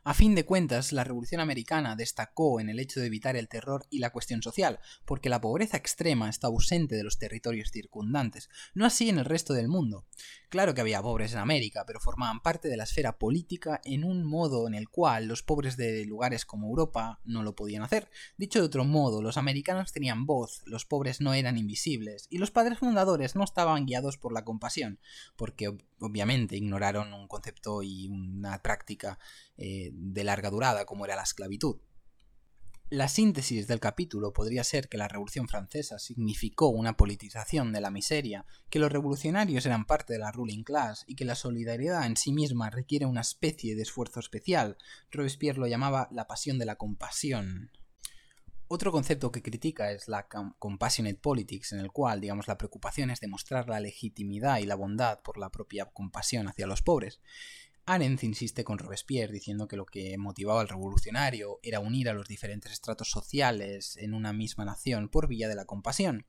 A 0.08 0.14
fin 0.14 0.36
de 0.36 0.46
cuentas, 0.46 0.92
la 0.94 1.04
Revolución 1.04 1.42
Americana 1.42 1.96
destacó 1.96 2.60
en 2.60 2.70
el 2.70 2.80
hecho 2.80 3.00
de 3.00 3.08
evitar 3.08 3.36
el 3.36 3.50
terror 3.50 3.88
y 3.90 3.98
la 3.98 4.12
cuestión 4.12 4.44
social, 4.44 4.80
porque 5.04 5.30
la 5.30 5.42
pobreza 5.42 5.78
extrema 5.78 6.30
está 6.30 6.46
ausente 6.46 6.94
de 6.96 7.04
los 7.04 7.18
territorios 7.18 7.72
circundantes, 7.72 8.48
no 8.76 8.86
así 8.86 9.10
en 9.10 9.18
el 9.18 9.26
resto 9.26 9.54
del 9.54 9.68
mundo. 9.68 10.06
Claro 10.50 10.76
que 10.76 10.82
había 10.82 11.02
pobres 11.02 11.34
en 11.34 11.40
América, 11.40 11.86
pero 11.88 12.00
formaban 12.00 12.40
parte 12.42 12.68
de 12.68 12.78
la 12.78 12.84
esfera 12.84 13.18
política 13.18 13.82
en 13.84 14.04
un 14.04 14.24
modo 14.24 14.68
en 14.68 14.76
el 14.76 14.90
cual 14.90 15.26
los 15.26 15.42
pobres 15.42 15.76
de 15.76 16.06
lugares 16.06 16.46
como 16.46 16.68
Europa 16.68 17.20
no 17.26 17.42
lo 17.42 17.56
podían 17.56 17.82
hacer. 17.82 18.08
Dicho 18.38 18.60
de 18.60 18.66
otro 18.66 18.86
modo, 18.86 19.24
los 19.24 19.38
americanos 19.38 19.92
tenían 19.92 20.28
voz, 20.28 20.62
los 20.68 20.86
pobres 20.86 21.20
no 21.20 21.34
eran 21.34 21.58
invisibles, 21.58 22.28
y 22.30 22.38
los 22.38 22.52
padres 22.52 22.78
fundadores 22.78 23.36
no 23.36 23.44
estaban 23.44 23.88
guiados 23.88 24.20
por 24.20 24.34
la 24.34 24.46
compasión, 24.46 25.00
porque 25.36 25.76
obviamente 26.00 26.58
ignoraron 26.58 27.12
un 27.12 27.28
concepto 27.28 27.82
y 27.82 28.08
una 28.08 28.62
práctica 28.62 29.18
eh, 29.58 29.92
de 29.94 30.24
larga 30.24 30.50
durada 30.50 30.86
como 30.86 31.06
era 31.06 31.16
la 31.16 31.24
esclavitud. 31.24 31.80
La 32.92 33.08
síntesis 33.08 33.66
del 33.66 33.80
capítulo 33.80 34.32
podría 34.32 34.64
ser 34.64 34.90
que 34.90 34.98
la 34.98 35.08
Revolución 35.08 35.48
Francesa 35.48 35.98
significó 35.98 36.68
una 36.68 36.96
politización 36.96 37.74
de 37.74 37.82
la 37.82 37.90
miseria, 37.90 38.46
que 38.70 38.78
los 38.78 38.92
revolucionarios 38.92 39.66
eran 39.66 39.86
parte 39.86 40.14
de 40.14 40.20
la 40.20 40.32
ruling 40.32 40.64
class 40.64 41.04
y 41.08 41.16
que 41.16 41.26
la 41.26 41.34
solidaridad 41.34 42.06
en 42.06 42.16
sí 42.16 42.32
misma 42.32 42.70
requiere 42.70 43.08
una 43.08 43.22
especie 43.22 43.76
de 43.76 43.82
esfuerzo 43.82 44.20
especial. 44.20 44.78
Robespierre 45.10 45.58
lo 45.58 45.66
llamaba 45.66 46.10
la 46.12 46.28
pasión 46.28 46.60
de 46.60 46.66
la 46.66 46.76
compasión. 46.76 47.72
Otro 48.68 48.92
concepto 48.92 49.32
que 49.32 49.42
critica 49.42 49.92
es 49.92 50.08
la 50.08 50.28
compassionate 50.28 51.20
politics, 51.20 51.72
en 51.74 51.80
el 51.80 51.92
cual, 51.92 52.22
digamos, 52.22 52.48
la 52.48 52.58
preocupación 52.58 53.10
es 53.10 53.20
demostrar 53.20 53.68
la 53.68 53.80
legitimidad 53.80 54.60
y 54.60 54.66
la 54.66 54.76
bondad 54.76 55.22
por 55.24 55.40
la 55.40 55.50
propia 55.50 55.86
compasión 55.86 56.48
hacia 56.48 56.68
los 56.68 56.84
pobres. 56.84 57.20
Arendt 57.88 58.24
insiste 58.24 58.63
con 58.63 58.80
Robespierre 58.80 59.34
diciendo 59.34 59.68
que 59.68 59.77
lo 59.77 59.86
que 59.86 60.18
motivaba 60.18 60.62
al 60.62 60.68
revolucionario 60.68 61.60
era 61.62 61.80
unir 61.80 62.10
a 62.10 62.13
los 62.13 62.27
diferentes 62.27 62.72
estratos 62.72 63.12
sociales 63.12 63.96
en 63.98 64.15
una 64.15 64.34
misma 64.34 64.65
nación 64.65 65.08
por 65.08 65.27
vía 65.27 65.48
de 65.48 65.56
la 65.56 65.65
compasión. 65.65 66.25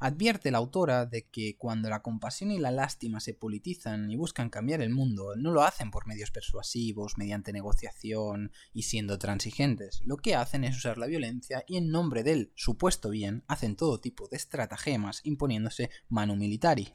Advierte 0.00 0.50
la 0.50 0.58
autora 0.58 1.06
de 1.06 1.28
que 1.28 1.56
cuando 1.56 1.88
la 1.88 2.02
compasión 2.02 2.50
y 2.50 2.58
la 2.58 2.70
lástima 2.70 3.18
se 3.18 3.34
politizan 3.34 4.10
y 4.10 4.16
buscan 4.16 4.50
cambiar 4.50 4.80
el 4.80 4.90
mundo, 4.90 5.34
no 5.36 5.52
lo 5.52 5.62
hacen 5.62 5.90
por 5.90 6.06
medios 6.06 6.30
persuasivos, 6.30 7.16
mediante 7.16 7.52
negociación 7.52 8.52
y 8.72 8.82
siendo 8.82 9.18
transigentes. 9.18 10.00
Lo 10.04 10.16
que 10.16 10.34
hacen 10.34 10.62
es 10.64 10.76
usar 10.76 10.98
la 10.98 11.06
violencia 11.06 11.64
y 11.66 11.76
en 11.76 11.90
nombre 11.90 12.22
del 12.22 12.52
supuesto 12.54 13.10
bien 13.10 13.44
hacen 13.48 13.76
todo 13.76 14.00
tipo 14.00 14.28
de 14.28 14.36
estratagemas 14.36 15.20
imponiéndose 15.24 15.90
manu 16.08 16.36
militari. 16.36 16.92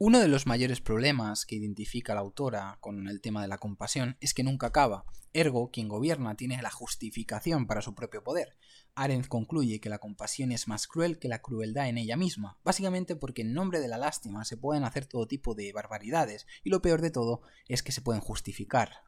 Uno 0.00 0.18
de 0.18 0.26
los 0.26 0.48
mayores 0.48 0.80
problemas 0.80 1.46
que 1.46 1.54
identifica 1.54 2.14
la 2.14 2.20
autora 2.20 2.78
con 2.80 3.06
el 3.06 3.20
tema 3.20 3.42
de 3.42 3.46
la 3.46 3.58
compasión 3.58 4.16
es 4.20 4.34
que 4.34 4.42
nunca 4.42 4.66
acaba. 4.66 5.04
Ergo, 5.32 5.70
quien 5.70 5.86
gobierna 5.86 6.34
tiene 6.34 6.60
la 6.60 6.70
justificación 6.72 7.68
para 7.68 7.80
su 7.80 7.94
propio 7.94 8.24
poder. 8.24 8.56
Arendt 8.96 9.28
concluye 9.28 9.80
que 9.80 9.88
la 9.88 10.00
compasión 10.00 10.50
es 10.50 10.66
más 10.66 10.88
cruel 10.88 11.20
que 11.20 11.28
la 11.28 11.40
crueldad 11.40 11.88
en 11.88 11.98
ella 11.98 12.16
misma, 12.16 12.58
básicamente 12.64 13.14
porque 13.14 13.42
en 13.42 13.54
nombre 13.54 13.78
de 13.78 13.86
la 13.86 13.98
lástima 13.98 14.44
se 14.44 14.56
pueden 14.56 14.82
hacer 14.82 15.06
todo 15.06 15.28
tipo 15.28 15.54
de 15.54 15.72
barbaridades, 15.72 16.44
y 16.64 16.70
lo 16.70 16.82
peor 16.82 17.00
de 17.00 17.12
todo 17.12 17.42
es 17.68 17.84
que 17.84 17.92
se 17.92 18.00
pueden 18.00 18.20
justificar. 18.20 19.04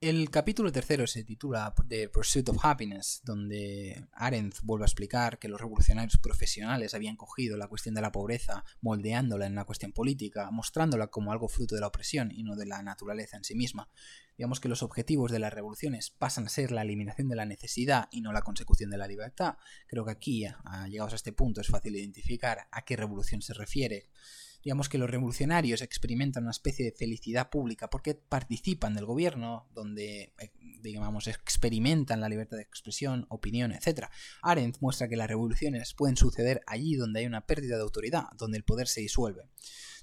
El 0.00 0.30
capítulo 0.30 0.70
tercero 0.70 1.08
se 1.08 1.24
titula 1.24 1.74
The 1.88 2.08
Pursuit 2.08 2.48
of 2.50 2.64
Happiness, 2.64 3.20
donde 3.24 4.06
Arendt 4.12 4.60
vuelve 4.62 4.84
a 4.84 4.86
explicar 4.86 5.40
que 5.40 5.48
los 5.48 5.60
revolucionarios 5.60 6.18
profesionales 6.18 6.94
habían 6.94 7.16
cogido 7.16 7.56
la 7.56 7.66
cuestión 7.66 7.96
de 7.96 8.00
la 8.00 8.12
pobreza, 8.12 8.64
moldeándola 8.80 9.46
en 9.46 9.54
una 9.54 9.64
cuestión 9.64 9.90
política, 9.90 10.52
mostrándola 10.52 11.08
como 11.08 11.32
algo 11.32 11.48
fruto 11.48 11.74
de 11.74 11.80
la 11.80 11.88
opresión 11.88 12.30
y 12.30 12.44
no 12.44 12.54
de 12.54 12.66
la 12.66 12.80
naturaleza 12.80 13.38
en 13.38 13.42
sí 13.42 13.56
misma. 13.56 13.88
Digamos 14.36 14.60
que 14.60 14.68
los 14.68 14.84
objetivos 14.84 15.32
de 15.32 15.40
las 15.40 15.52
revoluciones 15.52 16.10
pasan 16.10 16.46
a 16.46 16.48
ser 16.48 16.70
la 16.70 16.82
eliminación 16.82 17.28
de 17.28 17.34
la 17.34 17.44
necesidad 17.44 18.06
y 18.12 18.20
no 18.20 18.32
la 18.32 18.42
consecución 18.42 18.90
de 18.90 18.98
la 18.98 19.08
libertad. 19.08 19.56
Creo 19.88 20.04
que 20.04 20.12
aquí, 20.12 20.46
llegados 20.88 21.12
a 21.14 21.16
este 21.16 21.32
punto, 21.32 21.60
es 21.60 21.66
fácil 21.66 21.96
identificar 21.96 22.68
a 22.70 22.82
qué 22.82 22.94
revolución 22.94 23.42
se 23.42 23.52
refiere 23.52 24.06
digamos 24.62 24.88
que 24.88 24.98
los 24.98 25.10
revolucionarios 25.10 25.82
experimentan 25.82 26.44
una 26.44 26.50
especie 26.50 26.84
de 26.84 26.92
felicidad 26.92 27.50
pública 27.50 27.88
porque 27.90 28.14
participan 28.14 28.94
del 28.94 29.06
gobierno, 29.06 29.68
donde 29.72 30.34
eh, 30.38 30.52
digamos 30.80 31.26
experimentan 31.26 32.20
la 32.20 32.28
libertad 32.28 32.56
de 32.56 32.64
expresión, 32.64 33.26
opinión, 33.28 33.72
etc. 33.72 34.06
Arendt 34.42 34.78
muestra 34.80 35.08
que 35.08 35.16
las 35.16 35.28
revoluciones 35.28 35.94
pueden 35.94 36.16
suceder 36.16 36.62
allí 36.66 36.96
donde 36.96 37.20
hay 37.20 37.26
una 37.26 37.46
pérdida 37.46 37.76
de 37.76 37.82
autoridad, 37.82 38.24
donde 38.36 38.58
el 38.58 38.64
poder 38.64 38.88
se 38.88 39.00
disuelve. 39.00 39.44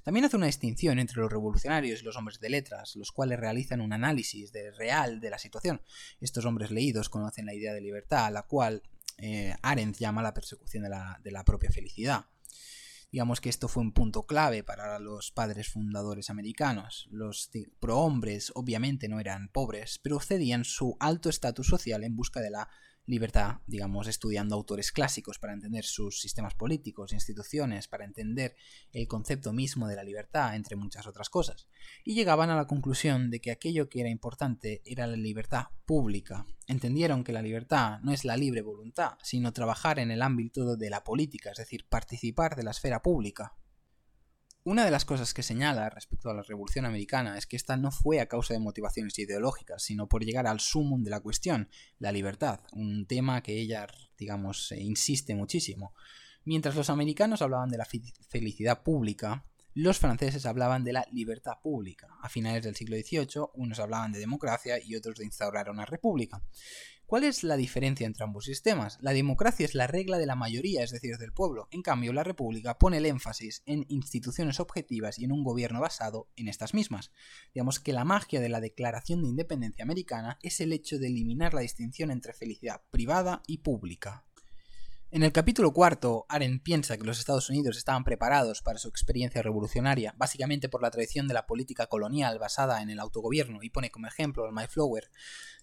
También 0.03 0.25
hace 0.25 0.37
una 0.37 0.45
distinción 0.45 0.99
entre 0.99 1.19
los 1.19 1.31
revolucionarios 1.31 2.01
y 2.01 2.05
los 2.05 2.15
hombres 2.15 2.39
de 2.39 2.49
letras, 2.49 2.95
los 2.95 3.11
cuales 3.11 3.39
realizan 3.39 3.81
un 3.81 3.91
análisis 3.91 4.51
de 4.51 4.69
real 4.71 5.19
de 5.19 5.31
la 5.31 5.39
situación. 5.39 5.81
Estos 6.21 6.45
hombres 6.45 6.69
leídos 6.69 7.09
conocen 7.09 7.47
la 7.47 7.55
idea 7.55 7.73
de 7.73 7.81
libertad, 7.81 8.27
a 8.27 8.31
la 8.31 8.43
cual 8.43 8.83
eh, 9.17 9.55
Arendt 9.63 9.97
llama 9.97 10.21
la 10.21 10.33
persecución 10.33 10.83
de 10.83 11.31
la 11.31 11.43
propia 11.43 11.71
felicidad. 11.71 12.27
Digamos 13.15 13.39
que 13.39 13.47
esto 13.47 13.69
fue 13.69 13.81
un 13.81 13.93
punto 13.93 14.23
clave 14.23 14.61
para 14.61 14.99
los 14.99 15.31
padres 15.31 15.69
fundadores 15.69 16.29
americanos. 16.29 17.07
Los 17.11 17.49
prohombres 17.79 18.51
obviamente 18.55 19.07
no 19.07 19.21
eran 19.21 19.47
pobres, 19.47 20.01
pero 20.03 20.19
cedían 20.19 20.65
su 20.65 20.97
alto 20.99 21.29
estatus 21.29 21.67
social 21.67 22.03
en 22.03 22.17
busca 22.17 22.41
de 22.41 22.49
la 22.49 22.67
libertad, 23.05 23.57
digamos, 23.67 24.07
estudiando 24.07 24.55
autores 24.55 24.91
clásicos 24.91 25.39
para 25.39 25.53
entender 25.53 25.83
sus 25.83 26.19
sistemas 26.19 26.55
políticos, 26.55 27.13
instituciones, 27.13 27.87
para 27.87 28.05
entender 28.05 28.55
el 28.91 29.07
concepto 29.07 29.53
mismo 29.53 29.87
de 29.87 29.95
la 29.95 30.03
libertad, 30.03 30.55
entre 30.55 30.75
muchas 30.75 31.05
otras 31.07 31.29
cosas. 31.29 31.67
Y 32.03 32.15
llegaban 32.15 32.49
a 32.49 32.55
la 32.55 32.67
conclusión 32.67 33.29
de 33.29 33.41
que 33.41 33.51
aquello 33.51 33.89
que 33.89 34.01
era 34.01 34.09
importante 34.09 34.81
era 34.85 35.07
la 35.07 35.17
libertad 35.17 35.65
pública. 35.85 36.45
Entendieron 36.67 37.23
que 37.23 37.33
la 37.33 37.41
libertad 37.41 37.99
no 38.01 38.11
es 38.11 38.25
la 38.25 38.37
libre 38.37 38.61
voluntad, 38.61 39.17
sino 39.21 39.53
trabajar 39.53 39.99
en 39.99 40.11
el 40.11 40.21
ámbito 40.21 40.75
de 40.75 40.89
la 40.89 41.03
política, 41.03 41.51
es 41.51 41.57
decir, 41.57 41.87
participar 41.87 42.55
de 42.55 42.63
la 42.63 42.71
esfera 42.71 43.01
pública. 43.01 43.55
Una 44.67 44.83
de 44.83 44.89
las 44.89 45.05
cosas 45.05 45.35
que 45.35 45.43
señala 45.43 45.91
respecto 45.91 46.27
a 46.27 46.33
la 46.33 46.41
Revolución 46.41 46.85
Americana 46.85 47.37
es 47.37 47.45
que 47.45 47.55
esta 47.55 47.77
no 47.77 47.91
fue 47.91 48.19
a 48.19 48.25
causa 48.25 48.55
de 48.55 48.59
motivaciones 48.59 49.19
ideológicas, 49.19 49.83
sino 49.83 50.09
por 50.09 50.25
llegar 50.25 50.47
al 50.47 50.59
sumum 50.59 51.03
de 51.03 51.11
la 51.11 51.19
cuestión, 51.19 51.69
la 51.99 52.11
libertad, 52.11 52.61
un 52.71 53.05
tema 53.05 53.43
que 53.43 53.61
ella, 53.61 53.85
digamos, 54.17 54.71
insiste 54.71 55.35
muchísimo. 55.35 55.93
Mientras 56.45 56.75
los 56.75 56.89
americanos 56.89 57.43
hablaban 57.43 57.69
de 57.69 57.77
la 57.77 57.85
felicidad 58.27 58.81
pública, 58.81 59.45
los 59.75 59.99
franceses 59.99 60.47
hablaban 60.47 60.83
de 60.83 60.93
la 60.93 61.07
libertad 61.11 61.59
pública. 61.61 62.07
A 62.23 62.29
finales 62.29 62.63
del 62.63 62.75
siglo 62.75 62.97
XVIII, 62.97 63.49
unos 63.53 63.77
hablaban 63.77 64.13
de 64.13 64.19
democracia 64.19 64.79
y 64.83 64.95
otros 64.95 65.17
de 65.17 65.25
instaurar 65.25 65.69
una 65.69 65.85
república. 65.85 66.41
¿Cuál 67.07 67.23
es 67.23 67.43
la 67.43 67.55
diferencia 67.55 68.07
entre 68.07 68.23
ambos 68.23 68.45
sistemas? 68.45 68.97
La 68.99 69.13
democracia 69.13 69.63
es 69.63 69.75
la 69.75 69.85
regla 69.85 70.17
de 70.17 70.25
la 70.25 70.35
mayoría, 70.35 70.81
es 70.81 70.89
decir, 70.89 71.17
del 71.17 71.33
pueblo. 71.33 71.67
En 71.69 71.83
cambio, 71.83 72.11
la 72.13 72.23
república 72.23 72.79
pone 72.79 72.97
el 72.97 73.05
énfasis 73.05 73.61
en 73.67 73.85
instituciones 73.89 74.59
objetivas 74.59 75.19
y 75.19 75.25
en 75.25 75.31
un 75.31 75.43
gobierno 75.43 75.79
basado 75.79 76.31
en 76.35 76.47
estas 76.47 76.73
mismas. 76.73 77.11
Digamos 77.53 77.79
que 77.79 77.93
la 77.93 78.05
magia 78.05 78.41
de 78.41 78.49
la 78.49 78.59
Declaración 78.59 79.21
de 79.21 79.29
Independencia 79.29 79.83
Americana 79.83 80.39
es 80.41 80.59
el 80.61 80.73
hecho 80.73 80.97
de 80.97 81.05
eliminar 81.05 81.53
la 81.53 81.61
distinción 81.61 82.09
entre 82.09 82.33
felicidad 82.33 82.81
privada 82.89 83.43
y 83.45 83.59
pública. 83.59 84.25
En 85.15 85.23
el 85.23 85.31
capítulo 85.31 85.71
cuarto, 85.71 86.25
Aren 86.27 86.59
piensa 86.59 86.97
que 86.97 87.05
los 87.05 87.19
Estados 87.19 87.49
Unidos 87.49 87.77
estaban 87.77 88.03
preparados 88.03 88.61
para 88.61 88.79
su 88.79 88.89
experiencia 88.89 89.41
revolucionaria, 89.41 90.13
básicamente 90.17 90.67
por 90.67 90.81
la 90.81 90.91
tradición 90.91 91.29
de 91.29 91.33
la 91.33 91.47
política 91.47 91.87
colonial 91.87 92.37
basada 92.37 92.81
en 92.81 92.89
el 92.89 92.99
autogobierno, 92.99 93.63
y 93.63 93.69
pone 93.69 93.91
como 93.91 94.07
ejemplo 94.07 94.43
al 94.43 94.51
Mayflower. 94.51 95.09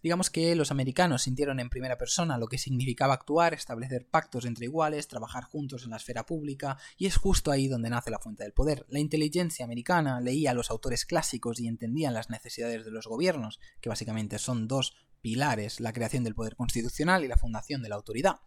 Digamos 0.03 0.31
que 0.31 0.55
los 0.55 0.71
americanos 0.71 1.25
sintieron 1.25 1.61
en 1.61 1.69
primera 1.69 1.99
persona 1.99 2.39
lo 2.39 2.47
que 2.47 2.57
significaba 2.57 3.13
actuar, 3.13 3.53
establecer 3.53 4.09
pactos 4.09 4.47
entre 4.47 4.65
iguales, 4.65 5.07
trabajar 5.07 5.45
juntos 5.45 5.85
en 5.85 5.91
la 5.91 5.99
esfera 5.99 6.25
pública, 6.25 6.79
y 6.97 7.05
es 7.05 7.19
justo 7.19 7.51
ahí 7.51 7.69
donde 7.69 7.91
nace 7.91 8.11
la 8.11 8.21
fuente 8.21 8.45
del 8.45 8.55
poder. 8.55 8.87
La 8.89 9.01
inteligencia 9.01 9.67
americana 9.67 10.23
leía 10.23 10.53
a 10.53 10.55
los 10.55 10.71
autores 10.71 11.05
clásicos 11.05 11.61
y 11.61 11.69
entendían 11.69 12.15
las 12.15 12.31
necesidades 12.31 12.87
de 12.87 12.91
los 12.91 13.07
gobiernos, 13.07 13.61
que 13.83 13.91
básicamente 13.91 14.39
son 14.39 14.67
dos 14.67 14.95
pilares, 15.23 15.81
la 15.81 15.93
creación 15.93 16.25
del 16.25 16.35
poder 16.35 16.57
constitucional 16.57 17.25
y 17.25 17.29
la 17.29 17.39
fundación 17.39 17.83
de 17.83 17.89
la 17.89 17.95
autoridad. 17.95 18.41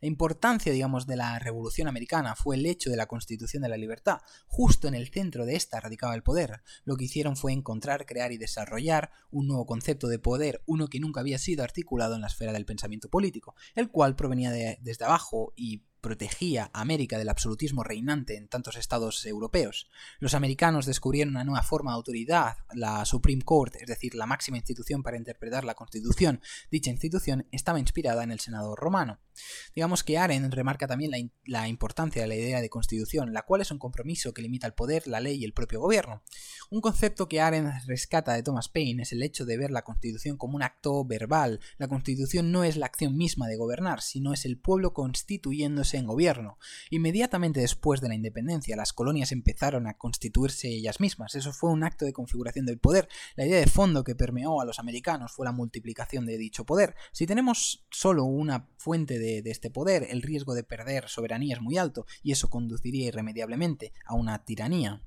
La 0.00 0.08
importancia, 0.08 0.72
digamos, 0.72 1.06
de 1.06 1.16
la 1.16 1.38
Revolución 1.38 1.88
Americana 1.88 2.34
fue 2.34 2.56
el 2.56 2.66
hecho 2.66 2.90
de 2.90 2.96
la 2.96 3.06
Constitución 3.06 3.62
de 3.62 3.68
la 3.68 3.76
Libertad. 3.76 4.22
Justo 4.46 4.88
en 4.88 4.94
el 4.94 5.10
centro 5.10 5.46
de 5.46 5.56
esta 5.56 5.80
radicaba 5.80 6.14
el 6.14 6.22
poder. 6.22 6.62
Lo 6.84 6.96
que 6.96 7.04
hicieron 7.04 7.36
fue 7.36 7.52
encontrar, 7.52 8.06
crear 8.06 8.32
y 8.32 8.38
desarrollar 8.38 9.10
un 9.30 9.46
nuevo 9.46 9.66
concepto 9.66 10.08
de 10.08 10.18
poder, 10.18 10.62
uno 10.66 10.88
que 10.88 11.00
nunca 11.00 11.20
había 11.20 11.38
sido 11.38 11.62
articulado 11.62 12.14
en 12.14 12.22
la 12.22 12.26
esfera 12.26 12.52
del 12.52 12.66
pensamiento 12.66 13.08
político, 13.08 13.54
el 13.74 13.90
cual 13.90 14.16
provenía 14.16 14.50
de, 14.50 14.78
desde 14.82 15.04
abajo 15.04 15.52
y 15.56 15.84
protegía 16.02 16.70
a 16.74 16.82
América 16.82 17.16
del 17.16 17.30
absolutismo 17.30 17.84
reinante 17.84 18.36
en 18.36 18.48
tantos 18.48 18.76
estados 18.76 19.24
europeos. 19.24 19.88
Los 20.18 20.34
americanos 20.34 20.84
descubrieron 20.84 21.34
una 21.34 21.44
nueva 21.44 21.62
forma 21.62 21.92
de 21.92 21.96
autoridad, 21.96 22.56
la 22.74 23.04
Supreme 23.06 23.42
Court, 23.42 23.76
es 23.76 23.86
decir, 23.86 24.14
la 24.14 24.26
máxima 24.26 24.58
institución 24.58 25.02
para 25.02 25.16
interpretar 25.16 25.64
la 25.64 25.74
Constitución. 25.74 26.42
Dicha 26.70 26.90
institución 26.90 27.46
estaba 27.52 27.78
inspirada 27.78 28.24
en 28.24 28.32
el 28.32 28.40
Senado 28.40 28.74
romano. 28.76 29.20
Digamos 29.74 30.04
que 30.04 30.18
Arendt 30.18 30.52
remarca 30.52 30.86
también 30.86 31.30
la, 31.44 31.68
importancia 31.68 32.22
de 32.22 32.28
la 32.28 32.34
idea 32.34 32.60
de 32.60 32.68
constitución, 32.68 33.32
la 33.32 33.42
cual 33.42 33.62
es 33.62 33.70
un 33.70 33.78
compromiso 33.78 34.34
que 34.34 34.42
limita 34.42 34.66
el 34.66 34.74
poder, 34.74 35.06
la 35.06 35.20
ley 35.20 35.36
y 35.36 35.44
el 35.44 35.54
propio 35.54 35.80
gobierno. 35.80 36.22
Un 36.70 36.80
concepto 36.80 37.28
que 37.28 37.40
Arendt 37.40 37.86
rescata 37.86 38.34
de 38.34 38.42
Thomas 38.42 38.68
Paine 38.68 39.04
es 39.04 39.12
el 39.12 39.22
hecho 39.22 39.44
de 39.46 39.56
ver 39.56 39.70
la 39.70 39.82
constitución 39.82 40.36
como 40.36 40.56
un 40.56 40.62
acto 40.62 41.04
verbal. 41.04 41.60
La 41.78 41.88
constitución 41.88 42.52
no 42.52 42.64
es 42.64 42.76
la 42.76 42.86
acción 42.86 43.16
misma 43.16 43.46
de 43.46 43.56
gobernar, 43.56 44.02
sino 44.02 44.32
es 44.32 44.44
el 44.44 44.58
pueblo 44.58 44.92
constituyéndose 44.92 45.91
en 45.96 46.06
gobierno. 46.06 46.58
Inmediatamente 46.90 47.60
después 47.60 48.00
de 48.00 48.08
la 48.08 48.14
independencia, 48.14 48.76
las 48.76 48.92
colonias 48.92 49.32
empezaron 49.32 49.86
a 49.86 49.98
constituirse 49.98 50.68
ellas 50.68 51.00
mismas. 51.00 51.34
Eso 51.34 51.52
fue 51.52 51.70
un 51.70 51.84
acto 51.84 52.04
de 52.04 52.12
configuración 52.12 52.66
del 52.66 52.78
poder. 52.78 53.08
La 53.36 53.46
idea 53.46 53.60
de 53.60 53.66
fondo 53.66 54.04
que 54.04 54.14
permeó 54.14 54.60
a 54.60 54.64
los 54.64 54.78
americanos 54.78 55.32
fue 55.32 55.46
la 55.46 55.52
multiplicación 55.52 56.26
de 56.26 56.38
dicho 56.38 56.64
poder. 56.64 56.94
Si 57.12 57.26
tenemos 57.26 57.84
solo 57.90 58.24
una 58.24 58.68
fuente 58.76 59.18
de, 59.18 59.42
de 59.42 59.50
este 59.50 59.70
poder, 59.70 60.06
el 60.10 60.22
riesgo 60.22 60.54
de 60.54 60.64
perder 60.64 61.08
soberanía 61.08 61.54
es 61.54 61.60
muy 61.60 61.78
alto 61.78 62.06
y 62.22 62.32
eso 62.32 62.50
conduciría 62.50 63.06
irremediablemente 63.06 63.92
a 64.04 64.14
una 64.14 64.44
tiranía. 64.44 65.02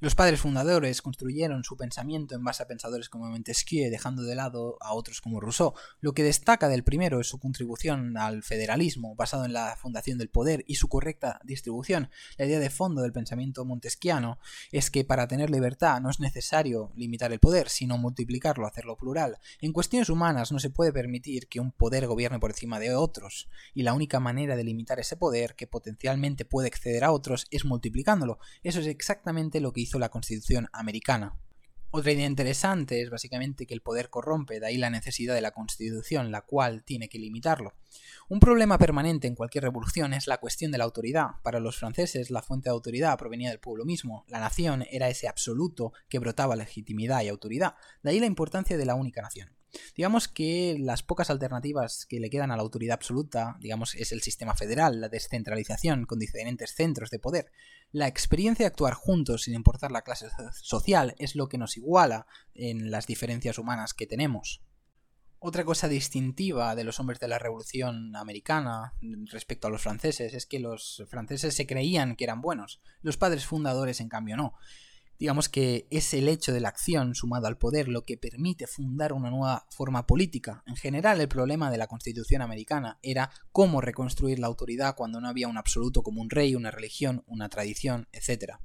Los 0.00 0.16
padres 0.16 0.40
fundadores 0.40 1.02
construyeron 1.02 1.62
su 1.62 1.76
pensamiento 1.76 2.34
en 2.34 2.42
base 2.42 2.62
a 2.62 2.66
pensadores 2.66 3.08
como 3.08 3.30
Montesquieu, 3.30 3.90
dejando 3.90 4.22
de 4.22 4.34
lado 4.34 4.76
a 4.80 4.92
otros 4.92 5.20
como 5.20 5.40
Rousseau. 5.40 5.72
Lo 6.00 6.14
que 6.14 6.24
destaca 6.24 6.68
del 6.68 6.82
primero 6.82 7.20
es 7.20 7.28
su 7.28 7.38
contribución 7.38 8.16
al 8.16 8.42
federalismo, 8.42 9.14
basado 9.14 9.44
en 9.44 9.52
la 9.52 9.76
fundación 9.76 10.18
del 10.18 10.30
poder 10.30 10.64
y 10.66 10.74
su 10.74 10.88
correcta 10.88 11.40
distribución. 11.44 12.10
La 12.36 12.44
idea 12.44 12.58
de 12.58 12.70
fondo 12.70 13.02
del 13.02 13.12
pensamiento 13.12 13.64
montesquiano 13.64 14.38
es 14.72 14.90
que 14.90 15.04
para 15.04 15.28
tener 15.28 15.48
libertad 15.48 16.00
no 16.00 16.10
es 16.10 16.18
necesario 16.18 16.92
limitar 16.96 17.32
el 17.32 17.38
poder, 17.38 17.68
sino 17.68 17.96
multiplicarlo, 17.96 18.66
hacerlo 18.66 18.96
plural. 18.96 19.38
En 19.60 19.72
cuestiones 19.72 20.10
humanas 20.10 20.50
no 20.50 20.58
se 20.58 20.70
puede 20.70 20.92
permitir 20.92 21.46
que 21.46 21.60
un 21.60 21.70
poder 21.70 22.08
gobierne 22.08 22.40
por 22.40 22.50
encima 22.50 22.80
de 22.80 22.94
otros, 22.94 23.48
y 23.74 23.84
la 23.84 23.94
única 23.94 24.18
manera 24.18 24.56
de 24.56 24.64
limitar 24.64 24.98
ese 24.98 25.16
poder, 25.16 25.54
que 25.54 25.68
potencialmente 25.68 26.44
puede 26.44 26.68
exceder 26.68 27.04
a 27.04 27.12
otros, 27.12 27.46
es 27.50 27.64
multiplicándolo. 27.64 28.38
Eso 28.64 28.80
es 28.80 28.86
exactamente 28.86 29.60
lo 29.60 29.72
que 29.72 29.83
hizo 29.84 29.98
la 29.98 30.08
Constitución 30.08 30.68
americana. 30.72 31.38
Otra 31.96 32.10
idea 32.10 32.26
interesante 32.26 33.00
es 33.00 33.08
básicamente 33.08 33.66
que 33.66 33.74
el 33.74 33.80
poder 33.80 34.10
corrompe, 34.10 34.58
de 34.58 34.66
ahí 34.66 34.76
la 34.76 34.90
necesidad 34.90 35.32
de 35.32 35.40
la 35.40 35.52
Constitución, 35.52 36.32
la 36.32 36.40
cual 36.40 36.82
tiene 36.82 37.08
que 37.08 37.20
limitarlo. 37.20 37.74
Un 38.28 38.40
problema 38.40 38.78
permanente 38.78 39.28
en 39.28 39.36
cualquier 39.36 39.62
revolución 39.62 40.12
es 40.12 40.26
la 40.26 40.38
cuestión 40.38 40.72
de 40.72 40.78
la 40.78 40.84
autoridad. 40.84 41.40
Para 41.44 41.60
los 41.60 41.78
franceses, 41.78 42.32
la 42.32 42.42
fuente 42.42 42.68
de 42.68 42.72
autoridad 42.72 43.16
provenía 43.16 43.50
del 43.50 43.60
pueblo 43.60 43.84
mismo. 43.84 44.24
La 44.26 44.40
nación 44.40 44.84
era 44.90 45.08
ese 45.08 45.28
absoluto 45.28 45.92
que 46.08 46.18
brotaba 46.18 46.56
legitimidad 46.56 47.22
y 47.22 47.28
autoridad. 47.28 47.76
De 48.02 48.10
ahí 48.10 48.18
la 48.18 48.26
importancia 48.26 48.76
de 48.76 48.86
la 48.86 48.96
única 48.96 49.22
nación. 49.22 49.50
Digamos 49.96 50.28
que 50.28 50.76
las 50.78 51.02
pocas 51.02 51.30
alternativas 51.30 52.06
que 52.06 52.20
le 52.20 52.30
quedan 52.30 52.50
a 52.50 52.56
la 52.56 52.62
autoridad 52.62 52.94
absoluta, 52.94 53.56
digamos, 53.60 53.94
es 53.94 54.12
el 54.12 54.22
sistema 54.22 54.54
federal, 54.54 55.00
la 55.00 55.08
descentralización 55.08 56.06
con 56.06 56.18
diferentes 56.18 56.74
centros 56.74 57.10
de 57.10 57.18
poder. 57.18 57.52
La 57.92 58.08
experiencia 58.08 58.64
de 58.64 58.68
actuar 58.68 58.94
juntos 58.94 59.42
sin 59.42 59.54
importar 59.54 59.92
la 59.92 60.02
clase 60.02 60.28
social 60.60 61.14
es 61.18 61.36
lo 61.36 61.48
que 61.48 61.58
nos 61.58 61.76
iguala 61.76 62.26
en 62.54 62.90
las 62.90 63.06
diferencias 63.06 63.58
humanas 63.58 63.94
que 63.94 64.06
tenemos. 64.06 64.62
Otra 65.38 65.64
cosa 65.64 65.88
distintiva 65.88 66.74
de 66.74 66.84
los 66.84 66.98
hombres 67.00 67.20
de 67.20 67.28
la 67.28 67.38
Revolución 67.38 68.16
Americana 68.16 68.94
respecto 69.26 69.68
a 69.68 69.70
los 69.70 69.82
franceses 69.82 70.32
es 70.32 70.46
que 70.46 70.58
los 70.58 71.04
franceses 71.08 71.54
se 71.54 71.66
creían 71.66 72.16
que 72.16 72.24
eran 72.24 72.40
buenos, 72.40 72.80
los 73.02 73.18
padres 73.18 73.44
fundadores 73.44 74.00
en 74.00 74.08
cambio 74.08 74.36
no 74.38 74.54
digamos 75.18 75.48
que 75.48 75.86
es 75.90 76.14
el 76.14 76.28
hecho 76.28 76.52
de 76.52 76.60
la 76.60 76.68
acción 76.68 77.14
sumado 77.14 77.46
al 77.46 77.58
poder 77.58 77.88
lo 77.88 78.02
que 78.02 78.16
permite 78.16 78.66
fundar 78.66 79.12
una 79.12 79.30
nueva 79.30 79.66
forma 79.70 80.06
política. 80.06 80.62
En 80.66 80.76
general, 80.76 81.20
el 81.20 81.28
problema 81.28 81.70
de 81.70 81.78
la 81.78 81.86
Constitución 81.86 82.42
americana 82.42 82.98
era 83.02 83.30
cómo 83.52 83.80
reconstruir 83.80 84.38
la 84.38 84.46
autoridad 84.46 84.96
cuando 84.96 85.20
no 85.20 85.28
había 85.28 85.48
un 85.48 85.58
absoluto 85.58 86.02
como 86.02 86.20
un 86.20 86.30
rey, 86.30 86.54
una 86.54 86.70
religión, 86.70 87.22
una 87.26 87.48
tradición, 87.48 88.08
etc. 88.12 88.58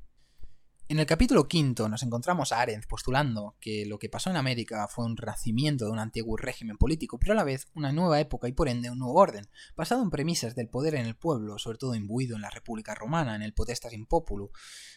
En 0.91 0.97
el 0.97 1.05
capítulo 1.05 1.47
quinto 1.47 1.87
nos 1.87 2.01
encontramos 2.01 2.51
a 2.51 2.61
Arendt 2.61 2.87
postulando 2.87 3.55
que 3.59 3.85
lo 3.85 3.99
que 3.99 4.09
pasó 4.09 4.31
en 4.31 4.37
América 4.37 4.87
fue 4.87 5.05
un 5.05 5.17
renacimiento 5.17 5.85
de 5.85 5.91
un 5.91 5.99
antiguo 5.99 6.35
régimen 6.35 6.79
político, 6.79 7.19
pero 7.19 7.33
a 7.33 7.35
la 7.35 7.43
vez 7.43 7.67
una 7.75 7.91
nueva 7.91 8.19
época 8.19 8.47
y 8.47 8.53
por 8.53 8.69
ende 8.69 8.89
un 8.89 8.97
nuevo 8.97 9.13
orden, 9.13 9.47
basado 9.77 10.01
en 10.01 10.09
premisas 10.09 10.55
del 10.55 10.67
poder 10.67 10.95
en 10.95 11.05
el 11.05 11.15
pueblo, 11.15 11.59
sobre 11.59 11.77
todo 11.77 11.93
imbuido 11.93 12.35
en 12.35 12.41
la 12.41 12.49
República 12.49 12.95
Romana, 12.95 13.35
en 13.35 13.43
el 13.43 13.53
potestas 13.53 13.93
in 13.93 14.07
populu. 14.07 14.49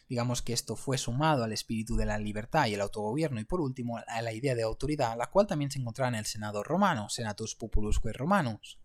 Digamos 0.09 0.41
que 0.41 0.55
esto 0.55 0.77
fue 0.77 0.97
sumado 0.97 1.45
al 1.45 1.53
espíritu 1.53 1.95
de 1.97 2.07
la 2.07 2.17
libertad 2.17 2.69
y 2.69 2.73
el 2.73 2.81
autogobierno 2.81 3.39
y 3.39 3.45
por 3.45 3.61
último 3.61 3.99
a 3.99 4.23
la 4.23 4.33
idea 4.33 4.55
de 4.55 4.63
autoridad, 4.63 5.19
la 5.19 5.27
cual 5.27 5.47
también 5.47 5.71
se 5.71 5.79
encontraba 5.79 6.09
en 6.09 6.15
el 6.15 6.25
Senado 6.25 6.63
romano, 6.63 7.11
Senatus 7.11 7.55
Populusque 7.55 8.15
Romanus. 8.15 8.82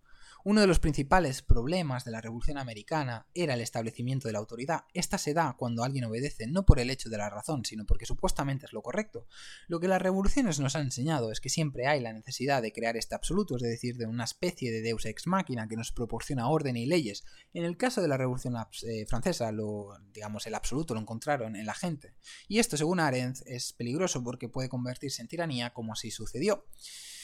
Uno 0.49 0.61
de 0.61 0.67
los 0.67 0.79
principales 0.79 1.41
problemas 1.41 2.05
de 2.05 2.11
la 2.11 2.21
Revolución 2.21 2.57
Americana 2.57 3.27
era 3.33 3.55
el 3.55 3.59
establecimiento 3.59 4.29
de 4.29 4.31
la 4.31 4.39
autoridad. 4.39 4.85
Esta 4.93 5.17
se 5.17 5.33
da 5.33 5.57
cuando 5.59 5.83
alguien 5.83 6.05
obedece 6.05 6.47
no 6.47 6.65
por 6.65 6.79
el 6.79 6.89
hecho 6.89 7.09
de 7.09 7.17
la 7.17 7.29
razón, 7.29 7.65
sino 7.65 7.85
porque 7.85 8.05
supuestamente 8.05 8.65
es 8.65 8.71
lo 8.71 8.81
correcto. 8.81 9.27
Lo 9.67 9.81
que 9.81 9.89
las 9.89 10.01
revoluciones 10.01 10.61
nos 10.61 10.77
han 10.77 10.83
enseñado 10.83 11.33
es 11.33 11.41
que 11.41 11.49
siempre 11.49 11.87
hay 11.87 11.99
la 11.99 12.13
necesidad 12.13 12.61
de 12.61 12.71
crear 12.71 12.95
este 12.95 13.13
absoluto, 13.13 13.57
es 13.57 13.61
decir, 13.61 13.97
de 13.97 14.05
una 14.05 14.23
especie 14.23 14.71
de 14.71 14.81
deus 14.81 15.05
ex 15.05 15.27
machina 15.27 15.67
que 15.67 15.75
nos 15.75 15.91
proporciona 15.91 16.47
orden 16.47 16.77
y 16.77 16.85
leyes. 16.85 17.25
En 17.53 17.65
el 17.65 17.75
caso 17.75 18.01
de 18.01 18.07
la 18.07 18.15
Revolución 18.15 18.55
eh, 18.83 19.05
Francesa, 19.05 19.51
lo, 19.51 19.97
digamos, 20.13 20.47
el 20.47 20.55
absoluto 20.55 20.93
lo 20.93 21.01
encontraron 21.01 21.57
en 21.57 21.65
la 21.65 21.73
gente. 21.73 22.13
Y 22.47 22.59
esto, 22.59 22.77
según 22.77 23.01
Arendt, 23.01 23.39
es 23.47 23.73
peligroso 23.73 24.23
porque 24.23 24.47
puede 24.47 24.69
convertirse 24.69 25.21
en 25.21 25.27
tiranía 25.27 25.73
como 25.73 25.91
así 25.91 26.09
sucedió. 26.09 26.63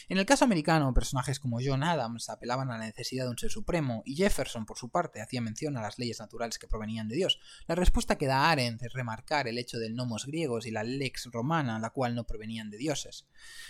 En 0.10 0.18
el 0.18 0.26
caso 0.26 0.44
americano, 0.44 0.94
personajes 0.94 1.40
como 1.40 1.60
John 1.64 1.84
Adams 1.84 2.30
apelaban 2.30 2.70
a 2.72 2.78
la 2.78 2.86
necesidad 2.86 3.26
de 3.26 3.32
un 3.32 3.38
ser 3.38 3.50
supremo 3.50 4.04
y 4.06 4.16
Jefferson, 4.16 4.66
por 4.66 4.78
su 4.78 4.90
parte, 4.90 5.22
hacía 5.22 5.42
mención 5.42 5.78
a 5.78 5.82
las 5.82 5.98
leyes 5.98 6.20
naturales 6.20 6.60
que 6.60 6.68
provenían 6.68 7.08
de 7.08 7.16
Dios. 7.16 7.40
La 7.68 7.76
respuesta 7.76 8.18
que 8.18 8.28
da 8.28 8.50
Arendt 8.50 8.84
es 8.84 8.94
remarcar 8.94 9.48
el 9.48 9.58
hecho 9.58 9.80
del 9.80 9.96
nomos 9.96 10.26
griegos 10.26 10.66
y 10.66 10.72
la 10.72 10.84
lex 10.84 11.30
romana, 11.32 11.80
la 11.80 11.92
cual 11.92 12.16
no 12.16 12.26
provenían 12.26 12.70
de 12.70 12.78
dioses. 12.78 13.28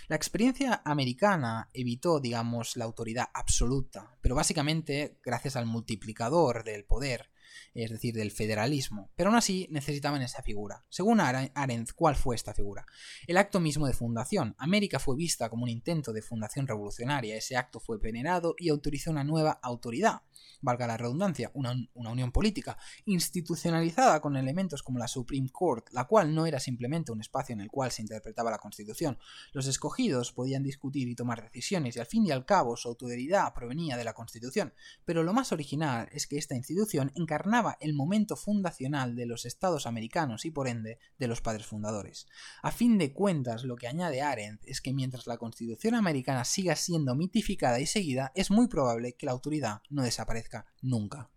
La 0.08 0.16
experiencia 0.16 0.82
americana 0.84 1.70
evitó, 1.72 2.18
digamos, 2.20 2.76
la 2.76 2.84
autoridad 2.84 3.28
absoluta, 3.32 4.16
pero 4.20 4.34
básicamente 4.34 5.18
gracias 5.22 5.56
al 5.56 5.66
multiplicador 5.66 6.64
del 6.64 6.84
poder 6.84 7.30
es 7.74 7.90
decir, 7.90 8.14
del 8.14 8.30
federalismo, 8.30 9.10
pero 9.16 9.30
aún 9.30 9.36
así 9.36 9.66
necesitaban 9.70 10.22
esa 10.22 10.42
figura. 10.42 10.84
Según 10.88 11.20
Arendt, 11.20 11.92
¿cuál 11.94 12.16
fue 12.16 12.36
esta 12.36 12.54
figura? 12.54 12.86
El 13.26 13.36
acto 13.36 13.60
mismo 13.60 13.86
de 13.86 13.92
fundación. 13.92 14.54
América 14.58 14.98
fue 14.98 15.16
vista 15.16 15.48
como 15.48 15.64
un 15.64 15.68
intento 15.68 16.12
de 16.12 16.22
fundación 16.22 16.66
revolucionaria, 16.66 17.36
ese 17.36 17.56
acto 17.56 17.80
fue 17.80 17.98
venerado 17.98 18.54
y 18.58 18.68
autorizó 18.68 19.10
una 19.10 19.24
nueva 19.24 19.58
autoridad, 19.62 20.22
valga 20.60 20.86
la 20.86 20.96
redundancia, 20.96 21.50
una, 21.54 21.74
una, 21.94 22.10
unión 22.10 22.32
política, 22.32 22.78
institucionalizada 23.04 24.20
con 24.20 24.36
elementos 24.36 24.82
como 24.82 24.98
la 24.98 25.08
Supreme 25.08 25.50
Court, 25.50 25.88
la 25.92 26.04
cual 26.04 26.34
no 26.34 26.46
era 26.46 26.60
simplemente 26.60 27.12
un 27.12 27.20
espacio 27.20 27.52
en 27.52 27.60
el 27.60 27.70
cual 27.70 27.90
se 27.90 28.02
interpretaba 28.02 28.50
la 28.50 28.58
Constitución. 28.58 29.18
Los 29.52 29.66
escogidos 29.66 30.32
podían 30.32 30.62
discutir 30.62 31.08
y 31.08 31.14
tomar 31.14 31.42
decisiones 31.42 31.96
y 31.96 32.00
al 32.00 32.06
fin 32.06 32.26
y 32.26 32.30
al 32.30 32.44
cabo 32.44 32.76
su 32.76 32.88
autoridad 32.88 33.52
provenía 33.54 33.96
de 33.96 34.04
la 34.04 34.14
Constitución. 34.14 34.72
Pero 35.04 35.22
lo 35.22 35.32
más 35.32 35.52
original 35.52 36.08
es 36.12 36.26
que 36.26 36.38
esta 36.38 36.54
institución 36.54 37.12
encarnaba 37.14 37.43
el 37.80 37.94
momento 37.94 38.36
fundacional 38.36 39.14
de 39.16 39.26
los 39.26 39.44
estados 39.44 39.86
americanos 39.86 40.44
y 40.44 40.50
por 40.50 40.68
ende 40.68 40.98
de 41.18 41.28
los 41.28 41.40
padres 41.40 41.66
fundadores. 41.66 42.26
A 42.62 42.70
fin 42.70 42.98
de 42.98 43.12
cuentas, 43.12 43.64
lo 43.64 43.76
que 43.76 43.86
añade 43.86 44.22
Arendt 44.22 44.62
es 44.64 44.80
que 44.80 44.92
mientras 44.92 45.26
la 45.26 45.38
Constitución 45.38 45.94
americana 45.94 46.44
siga 46.44 46.76
siendo 46.76 47.14
mitificada 47.14 47.80
y 47.80 47.86
seguida, 47.86 48.32
es 48.34 48.50
muy 48.50 48.68
probable 48.68 49.14
que 49.14 49.26
la 49.26 49.32
autoridad 49.32 49.82
no 49.90 50.02
desaparezca 50.02 50.66
nunca. 50.82 51.30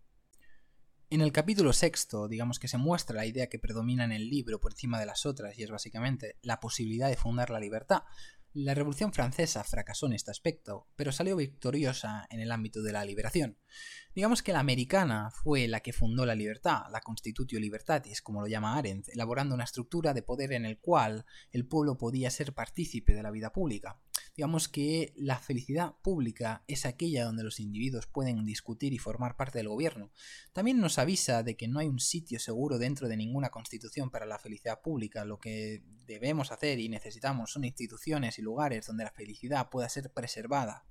En 1.10 1.22
el 1.22 1.32
capítulo 1.32 1.72
sexto, 1.72 2.28
digamos 2.28 2.58
que 2.58 2.68
se 2.68 2.76
muestra 2.76 3.16
la 3.16 3.24
idea 3.24 3.48
que 3.48 3.58
predomina 3.58 4.04
en 4.04 4.12
el 4.12 4.28
libro 4.28 4.60
por 4.60 4.72
encima 4.72 5.00
de 5.00 5.06
las 5.06 5.24
otras, 5.24 5.58
y 5.58 5.62
es 5.62 5.70
básicamente 5.70 6.36
la 6.42 6.60
posibilidad 6.60 7.08
de 7.08 7.16
fundar 7.16 7.48
la 7.48 7.60
libertad. 7.60 8.02
La 8.60 8.74
Revolución 8.74 9.12
Francesa 9.12 9.62
fracasó 9.62 10.06
en 10.06 10.14
este 10.14 10.32
aspecto, 10.32 10.88
pero 10.96 11.12
salió 11.12 11.36
victoriosa 11.36 12.26
en 12.28 12.40
el 12.40 12.50
ámbito 12.50 12.82
de 12.82 12.90
la 12.90 13.04
liberación. 13.04 13.56
Digamos 14.16 14.42
que 14.42 14.52
la 14.52 14.58
americana 14.58 15.30
fue 15.30 15.68
la 15.68 15.78
que 15.78 15.92
fundó 15.92 16.26
la 16.26 16.34
libertad, 16.34 16.82
la 16.90 17.00
Constitutio 17.00 17.60
Libertatis, 17.60 18.20
como 18.20 18.40
lo 18.40 18.48
llama 18.48 18.76
Arendt, 18.76 19.10
elaborando 19.10 19.54
una 19.54 19.62
estructura 19.62 20.12
de 20.12 20.24
poder 20.24 20.54
en 20.54 20.64
el 20.64 20.80
cual 20.80 21.24
el 21.52 21.68
pueblo 21.68 21.98
podía 21.98 22.32
ser 22.32 22.52
partícipe 22.52 23.14
de 23.14 23.22
la 23.22 23.30
vida 23.30 23.52
pública 23.52 24.00
digamos 24.38 24.68
que 24.68 25.12
la 25.16 25.40
felicidad 25.40 25.96
pública 26.00 26.62
es 26.68 26.86
aquella 26.86 27.24
donde 27.24 27.42
los 27.42 27.58
individuos 27.58 28.06
pueden 28.06 28.44
discutir 28.44 28.92
y 28.92 28.98
formar 28.98 29.34
parte 29.36 29.58
del 29.58 29.66
gobierno. 29.66 30.12
También 30.52 30.78
nos 30.78 31.00
avisa 31.00 31.42
de 31.42 31.56
que 31.56 31.66
no 31.66 31.80
hay 31.80 31.88
un 31.88 31.98
sitio 31.98 32.38
seguro 32.38 32.78
dentro 32.78 33.08
de 33.08 33.16
ninguna 33.16 33.50
constitución 33.50 34.10
para 34.10 34.26
la 34.26 34.38
felicidad 34.38 34.80
pública. 34.80 35.24
Lo 35.24 35.40
que 35.40 35.82
debemos 36.06 36.52
hacer 36.52 36.78
y 36.78 36.88
necesitamos 36.88 37.50
son 37.50 37.64
instituciones 37.64 38.38
y 38.38 38.42
lugares 38.42 38.86
donde 38.86 39.02
la 39.02 39.10
felicidad 39.10 39.70
pueda 39.70 39.88
ser 39.88 40.12
preservada. 40.12 40.86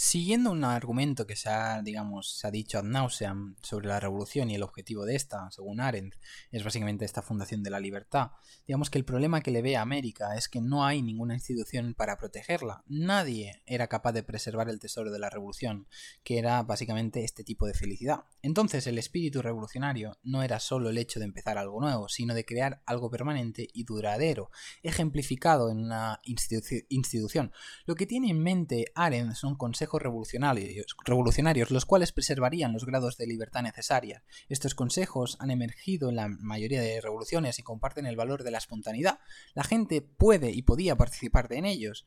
Siguiendo 0.00 0.52
un 0.52 0.62
argumento 0.62 1.26
que 1.26 1.34
se 1.34 1.48
ha, 1.48 1.82
digamos, 1.82 2.38
se 2.38 2.46
ha 2.46 2.52
dicho 2.52 2.78
ad 2.78 2.84
nauseam 2.84 3.56
sobre 3.62 3.88
la 3.88 3.98
revolución 3.98 4.48
y 4.48 4.54
el 4.54 4.62
objetivo 4.62 5.04
de 5.04 5.16
esta, 5.16 5.50
según 5.50 5.80
Arendt, 5.80 6.14
es 6.52 6.62
básicamente 6.62 7.04
esta 7.04 7.20
fundación 7.20 7.64
de 7.64 7.70
la 7.70 7.80
libertad, 7.80 8.30
digamos 8.64 8.90
que 8.90 8.98
el 8.98 9.04
problema 9.04 9.40
que 9.40 9.50
le 9.50 9.60
ve 9.60 9.76
a 9.76 9.82
América 9.82 10.36
es 10.36 10.48
que 10.48 10.60
no 10.60 10.86
hay 10.86 11.02
ninguna 11.02 11.34
institución 11.34 11.94
para 11.94 12.16
protegerla. 12.16 12.84
Nadie 12.86 13.60
era 13.66 13.88
capaz 13.88 14.12
de 14.12 14.22
preservar 14.22 14.68
el 14.68 14.78
tesoro 14.78 15.10
de 15.10 15.18
la 15.18 15.30
revolución, 15.30 15.88
que 16.22 16.38
era 16.38 16.62
básicamente 16.62 17.24
este 17.24 17.42
tipo 17.42 17.66
de 17.66 17.74
felicidad. 17.74 18.20
Entonces 18.40 18.86
el 18.86 18.98
espíritu 18.98 19.42
revolucionario 19.42 20.16
no 20.22 20.44
era 20.44 20.60
solo 20.60 20.90
el 20.90 20.98
hecho 20.98 21.18
de 21.18 21.24
empezar 21.24 21.58
algo 21.58 21.80
nuevo, 21.80 22.08
sino 22.08 22.34
de 22.34 22.44
crear 22.44 22.82
algo 22.86 23.10
permanente 23.10 23.66
y 23.72 23.82
duradero, 23.82 24.52
ejemplificado 24.84 25.72
en 25.72 25.78
una 25.78 26.20
institución. 26.22 27.50
Lo 27.84 27.96
que 27.96 28.06
tiene 28.06 28.30
en 28.30 28.40
mente 28.40 28.92
Arendt 28.94 29.34
son 29.34 29.56
consejos 29.56 29.87
revolucionarios, 29.96 30.96
revolucionarios, 31.04 31.70
los 31.70 31.86
cuales 31.86 32.12
preservarían 32.12 32.72
los 32.72 32.84
grados 32.84 33.16
de 33.16 33.26
libertad 33.26 33.62
necesarias. 33.62 34.22
Estos 34.48 34.74
consejos 34.74 35.36
han 35.40 35.50
emergido 35.50 36.08
en 36.08 36.16
la 36.16 36.28
mayoría 36.28 36.82
de 36.82 37.00
revoluciones 37.00 37.58
y 37.58 37.62
comparten 37.62 38.06
el 38.06 38.16
valor 38.16 38.42
de 38.42 38.50
la 38.50 38.58
espontaneidad. 38.58 39.20
La 39.54 39.62
gente 39.62 40.02
puede 40.02 40.50
y 40.50 40.62
podía 40.62 40.96
participar 40.96 41.52
en 41.52 41.64
ellos. 41.64 42.06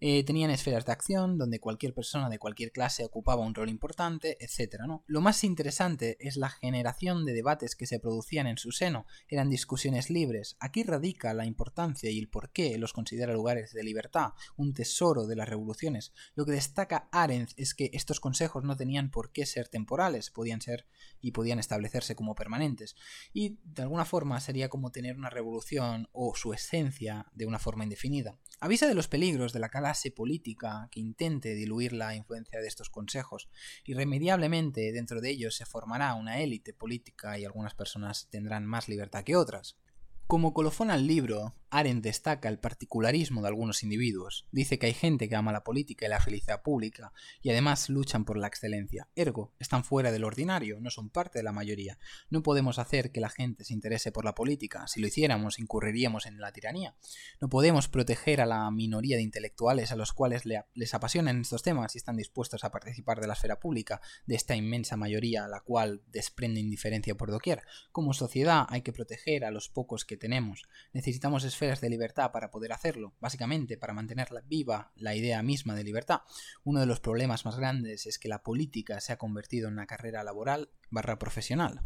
Eh, 0.00 0.24
tenían 0.24 0.50
esferas 0.50 0.86
de 0.86 0.92
acción 0.92 1.38
donde 1.38 1.58
cualquier 1.60 1.92
persona 1.92 2.28
de 2.28 2.38
cualquier 2.38 2.70
clase 2.70 3.04
ocupaba 3.04 3.42
un 3.42 3.54
rol 3.54 3.68
importante, 3.68 4.36
etc. 4.40 4.82
Lo 5.06 5.20
más 5.20 5.42
interesante 5.42 6.16
es 6.20 6.36
la 6.36 6.50
generación 6.50 7.24
de 7.24 7.32
debates 7.32 7.74
que 7.74 7.86
se 7.86 7.98
producían 7.98 8.46
en 8.46 8.58
su 8.58 8.70
seno. 8.70 9.06
Eran 9.28 9.50
discusiones 9.50 10.10
libres. 10.10 10.56
Aquí 10.60 10.82
radica 10.82 11.34
la 11.34 11.46
importancia 11.46 12.10
y 12.10 12.18
el 12.18 12.28
por 12.28 12.50
qué 12.50 12.78
los 12.78 12.92
considera 12.92 13.32
lugares 13.32 13.72
de 13.72 13.82
libertad, 13.82 14.32
un 14.56 14.72
tesoro 14.72 15.26
de 15.26 15.36
las 15.36 15.48
revoluciones. 15.48 16.12
Lo 16.34 16.44
que 16.44 16.52
destaca 16.52 17.08
Arendt 17.10 17.52
es 17.56 17.74
que 17.74 17.90
estos 17.92 18.20
consejos 18.20 18.64
no 18.64 18.76
tenían 18.76 19.10
por 19.10 19.32
qué 19.32 19.46
ser 19.46 19.68
temporales, 19.68 20.30
podían 20.30 20.60
ser 20.60 20.86
y 21.20 21.32
podían 21.32 21.58
establecerse 21.58 22.14
como 22.14 22.34
permanentes. 22.34 22.94
Y 23.32 23.58
de 23.64 23.82
alguna 23.82 24.04
forma 24.04 24.40
sería 24.40 24.68
como 24.68 24.92
tener 24.92 25.16
una 25.16 25.30
revolución 25.30 26.08
o 26.12 26.34
su 26.36 26.52
esencia 26.52 27.26
de 27.34 27.46
una 27.46 27.58
forma 27.58 27.84
indefinida. 27.84 28.38
Avisa 28.60 28.86
de 28.86 28.94
los 28.94 29.08
peligros 29.08 29.52
de 29.52 29.60
la 29.60 29.68
clase 29.88 30.10
política 30.10 30.86
que 30.90 31.00
intente 31.00 31.54
diluir 31.54 31.94
la 31.94 32.14
influencia 32.14 32.60
de 32.60 32.68
estos 32.68 32.90
consejos. 32.90 33.48
Irremediablemente 33.86 34.92
dentro 34.92 35.22
de 35.22 35.30
ellos 35.30 35.56
se 35.56 35.64
formará 35.64 36.12
una 36.12 36.40
élite 36.40 36.74
política 36.74 37.38
y 37.38 37.46
algunas 37.46 37.74
personas 37.74 38.28
tendrán 38.28 38.66
más 38.66 38.90
libertad 38.90 39.24
que 39.24 39.34
otras. 39.34 39.78
Como 40.28 40.52
colofón 40.52 40.90
al 40.90 41.06
libro, 41.06 41.54
Arendt 41.70 42.04
destaca 42.04 42.50
el 42.50 42.58
particularismo 42.58 43.40
de 43.40 43.48
algunos 43.48 43.82
individuos. 43.82 44.46
Dice 44.52 44.78
que 44.78 44.84
hay 44.84 44.92
gente 44.92 45.26
que 45.26 45.36
ama 45.36 45.52
la 45.52 45.64
política 45.64 46.04
y 46.04 46.10
la 46.10 46.20
felicidad 46.20 46.62
pública, 46.62 47.14
y 47.40 47.48
además 47.48 47.88
luchan 47.88 48.26
por 48.26 48.36
la 48.36 48.46
excelencia. 48.46 49.08
Ergo, 49.14 49.54
están 49.58 49.84
fuera 49.84 50.12
del 50.12 50.24
ordinario, 50.24 50.80
no 50.80 50.90
son 50.90 51.08
parte 51.08 51.38
de 51.38 51.44
la 51.44 51.52
mayoría. 51.52 51.98
No 52.28 52.42
podemos 52.42 52.78
hacer 52.78 53.10
que 53.10 53.20
la 53.20 53.30
gente 53.30 53.64
se 53.64 53.72
interese 53.72 54.12
por 54.12 54.26
la 54.26 54.34
política. 54.34 54.86
Si 54.86 55.00
lo 55.00 55.06
hiciéramos, 55.06 55.58
incurriríamos 55.58 56.26
en 56.26 56.38
la 56.40 56.52
tiranía. 56.52 56.94
No 57.40 57.48
podemos 57.48 57.88
proteger 57.88 58.42
a 58.42 58.46
la 58.46 58.70
minoría 58.70 59.16
de 59.16 59.22
intelectuales 59.22 59.92
a 59.92 59.96
los 59.96 60.12
cuales 60.12 60.42
les 60.44 60.94
apasionan 60.94 61.40
estos 61.40 61.62
temas 61.62 61.94
y 61.94 61.98
están 61.98 62.18
dispuestos 62.18 62.64
a 62.64 62.70
participar 62.70 63.18
de 63.20 63.28
la 63.28 63.32
esfera 63.32 63.60
pública, 63.60 64.02
de 64.26 64.36
esta 64.36 64.54
inmensa 64.54 64.98
mayoría 64.98 65.46
a 65.46 65.48
la 65.48 65.60
cual 65.60 66.02
desprende 66.08 66.60
indiferencia 66.60 67.14
por 67.14 67.30
doquier. 67.30 67.62
Como 67.92 68.12
sociedad 68.12 68.66
hay 68.68 68.82
que 68.82 68.92
proteger 68.92 69.46
a 69.46 69.50
los 69.50 69.70
pocos 69.70 70.04
que 70.04 70.17
tenemos. 70.18 70.64
Necesitamos 70.92 71.44
esferas 71.44 71.80
de 71.80 71.90
libertad 71.90 72.30
para 72.32 72.50
poder 72.50 72.72
hacerlo, 72.72 73.14
básicamente 73.20 73.78
para 73.78 73.94
mantener 73.94 74.28
viva 74.46 74.92
la 74.96 75.14
idea 75.14 75.42
misma 75.42 75.74
de 75.74 75.84
libertad. 75.84 76.20
Uno 76.64 76.80
de 76.80 76.86
los 76.86 77.00
problemas 77.00 77.44
más 77.44 77.56
grandes 77.56 78.06
es 78.06 78.18
que 78.18 78.28
la 78.28 78.42
política 78.42 79.00
se 79.00 79.12
ha 79.12 79.18
convertido 79.18 79.68
en 79.68 79.74
una 79.74 79.86
carrera 79.86 80.24
laboral 80.24 80.70
barra 80.90 81.18
profesional. 81.18 81.82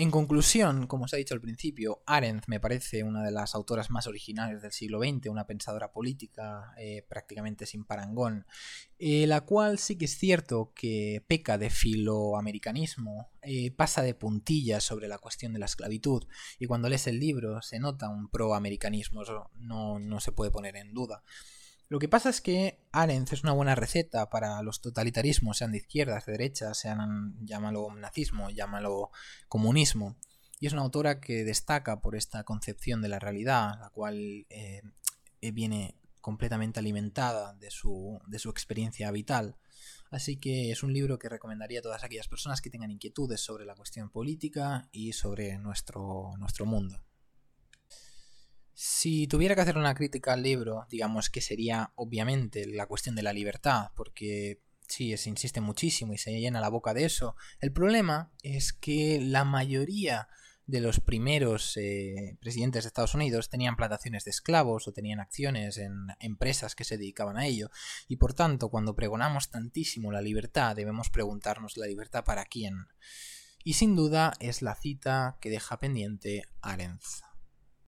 En 0.00 0.12
conclusión, 0.12 0.86
como 0.86 1.06
os 1.06 1.12
he 1.12 1.16
dicho 1.16 1.34
al 1.34 1.40
principio, 1.40 2.04
Arendt 2.06 2.44
me 2.46 2.60
parece 2.60 3.02
una 3.02 3.24
de 3.24 3.32
las 3.32 3.56
autoras 3.56 3.90
más 3.90 4.06
originales 4.06 4.62
del 4.62 4.70
siglo 4.70 5.00
XX, 5.00 5.26
una 5.26 5.48
pensadora 5.48 5.90
política 5.90 6.72
eh, 6.78 7.04
prácticamente 7.08 7.66
sin 7.66 7.84
parangón, 7.84 8.46
eh, 9.00 9.26
la 9.26 9.40
cual 9.40 9.76
sí 9.80 9.98
que 9.98 10.04
es 10.04 10.16
cierto 10.16 10.72
que 10.72 11.24
peca 11.26 11.58
de 11.58 11.68
filoamericanismo, 11.68 13.32
eh, 13.42 13.72
pasa 13.72 14.02
de 14.02 14.14
puntillas 14.14 14.84
sobre 14.84 15.08
la 15.08 15.18
cuestión 15.18 15.52
de 15.52 15.58
la 15.58 15.66
esclavitud, 15.66 16.28
y 16.60 16.66
cuando 16.66 16.88
lees 16.88 17.08
el 17.08 17.18
libro 17.18 17.60
se 17.60 17.80
nota 17.80 18.08
un 18.08 18.28
proamericanismo, 18.30 19.22
eso 19.22 19.50
no, 19.56 19.98
no 19.98 20.20
se 20.20 20.30
puede 20.30 20.52
poner 20.52 20.76
en 20.76 20.94
duda. 20.94 21.24
Lo 21.88 21.98
que 21.98 22.08
pasa 22.08 22.28
es 22.28 22.42
que 22.42 22.78
Arendt 22.92 23.32
es 23.32 23.42
una 23.42 23.52
buena 23.52 23.74
receta 23.74 24.28
para 24.28 24.62
los 24.62 24.82
totalitarismos, 24.82 25.56
sean 25.56 25.72
de 25.72 25.78
izquierdas, 25.78 26.26
de 26.26 26.32
derechas, 26.32 26.78
sean, 26.78 27.34
llámalo 27.46 27.94
nazismo, 27.94 28.50
llámalo 28.50 29.10
comunismo. 29.48 30.18
Y 30.60 30.66
es 30.66 30.74
una 30.74 30.82
autora 30.82 31.20
que 31.20 31.44
destaca 31.44 32.00
por 32.00 32.14
esta 32.14 32.44
concepción 32.44 33.00
de 33.00 33.08
la 33.08 33.18
realidad, 33.18 33.78
la 33.80 33.90
cual 33.90 34.46
eh, 34.50 34.82
viene 35.52 35.94
completamente 36.20 36.78
alimentada 36.80 37.54
de 37.54 37.70
su, 37.70 38.20
de 38.26 38.38
su 38.38 38.50
experiencia 38.50 39.10
vital. 39.10 39.56
Así 40.10 40.36
que 40.36 40.70
es 40.70 40.82
un 40.82 40.92
libro 40.92 41.18
que 41.18 41.30
recomendaría 41.30 41.78
a 41.78 41.82
todas 41.82 42.04
aquellas 42.04 42.28
personas 42.28 42.60
que 42.60 42.68
tengan 42.68 42.90
inquietudes 42.90 43.40
sobre 43.40 43.64
la 43.64 43.74
cuestión 43.74 44.10
política 44.10 44.88
y 44.92 45.14
sobre 45.14 45.56
nuestro, 45.58 46.32
nuestro 46.38 46.66
mundo. 46.66 47.00
Si 48.80 49.26
tuviera 49.26 49.56
que 49.56 49.62
hacer 49.62 49.76
una 49.76 49.92
crítica 49.92 50.34
al 50.34 50.44
libro, 50.44 50.86
digamos 50.88 51.30
que 51.30 51.40
sería 51.40 51.90
obviamente 51.96 52.64
la 52.64 52.86
cuestión 52.86 53.16
de 53.16 53.24
la 53.24 53.32
libertad, 53.32 53.90
porque 53.96 54.62
sí, 54.86 55.16
se 55.16 55.30
insiste 55.30 55.60
muchísimo 55.60 56.12
y 56.12 56.18
se 56.18 56.38
llena 56.38 56.60
la 56.60 56.68
boca 56.68 56.94
de 56.94 57.04
eso. 57.04 57.34
El 57.58 57.72
problema 57.72 58.30
es 58.44 58.72
que 58.72 59.20
la 59.20 59.44
mayoría 59.44 60.28
de 60.66 60.80
los 60.80 61.00
primeros 61.00 61.76
eh, 61.76 62.36
presidentes 62.40 62.84
de 62.84 62.86
Estados 62.86 63.16
Unidos 63.16 63.48
tenían 63.48 63.74
plantaciones 63.74 64.22
de 64.22 64.30
esclavos 64.30 64.86
o 64.86 64.92
tenían 64.92 65.18
acciones 65.18 65.76
en 65.78 66.06
empresas 66.20 66.76
que 66.76 66.84
se 66.84 66.98
dedicaban 66.98 67.36
a 67.36 67.46
ello. 67.46 67.72
Y 68.06 68.14
por 68.14 68.32
tanto, 68.32 68.68
cuando 68.68 68.94
pregonamos 68.94 69.50
tantísimo 69.50 70.12
la 70.12 70.22
libertad, 70.22 70.76
debemos 70.76 71.10
preguntarnos 71.10 71.76
la 71.76 71.88
libertad 71.88 72.22
para 72.22 72.44
quién. 72.44 72.86
Y 73.64 73.72
sin 73.72 73.96
duda 73.96 74.34
es 74.38 74.62
la 74.62 74.76
cita 74.76 75.36
que 75.40 75.50
deja 75.50 75.80
pendiente 75.80 76.44
Arendt. 76.62 77.02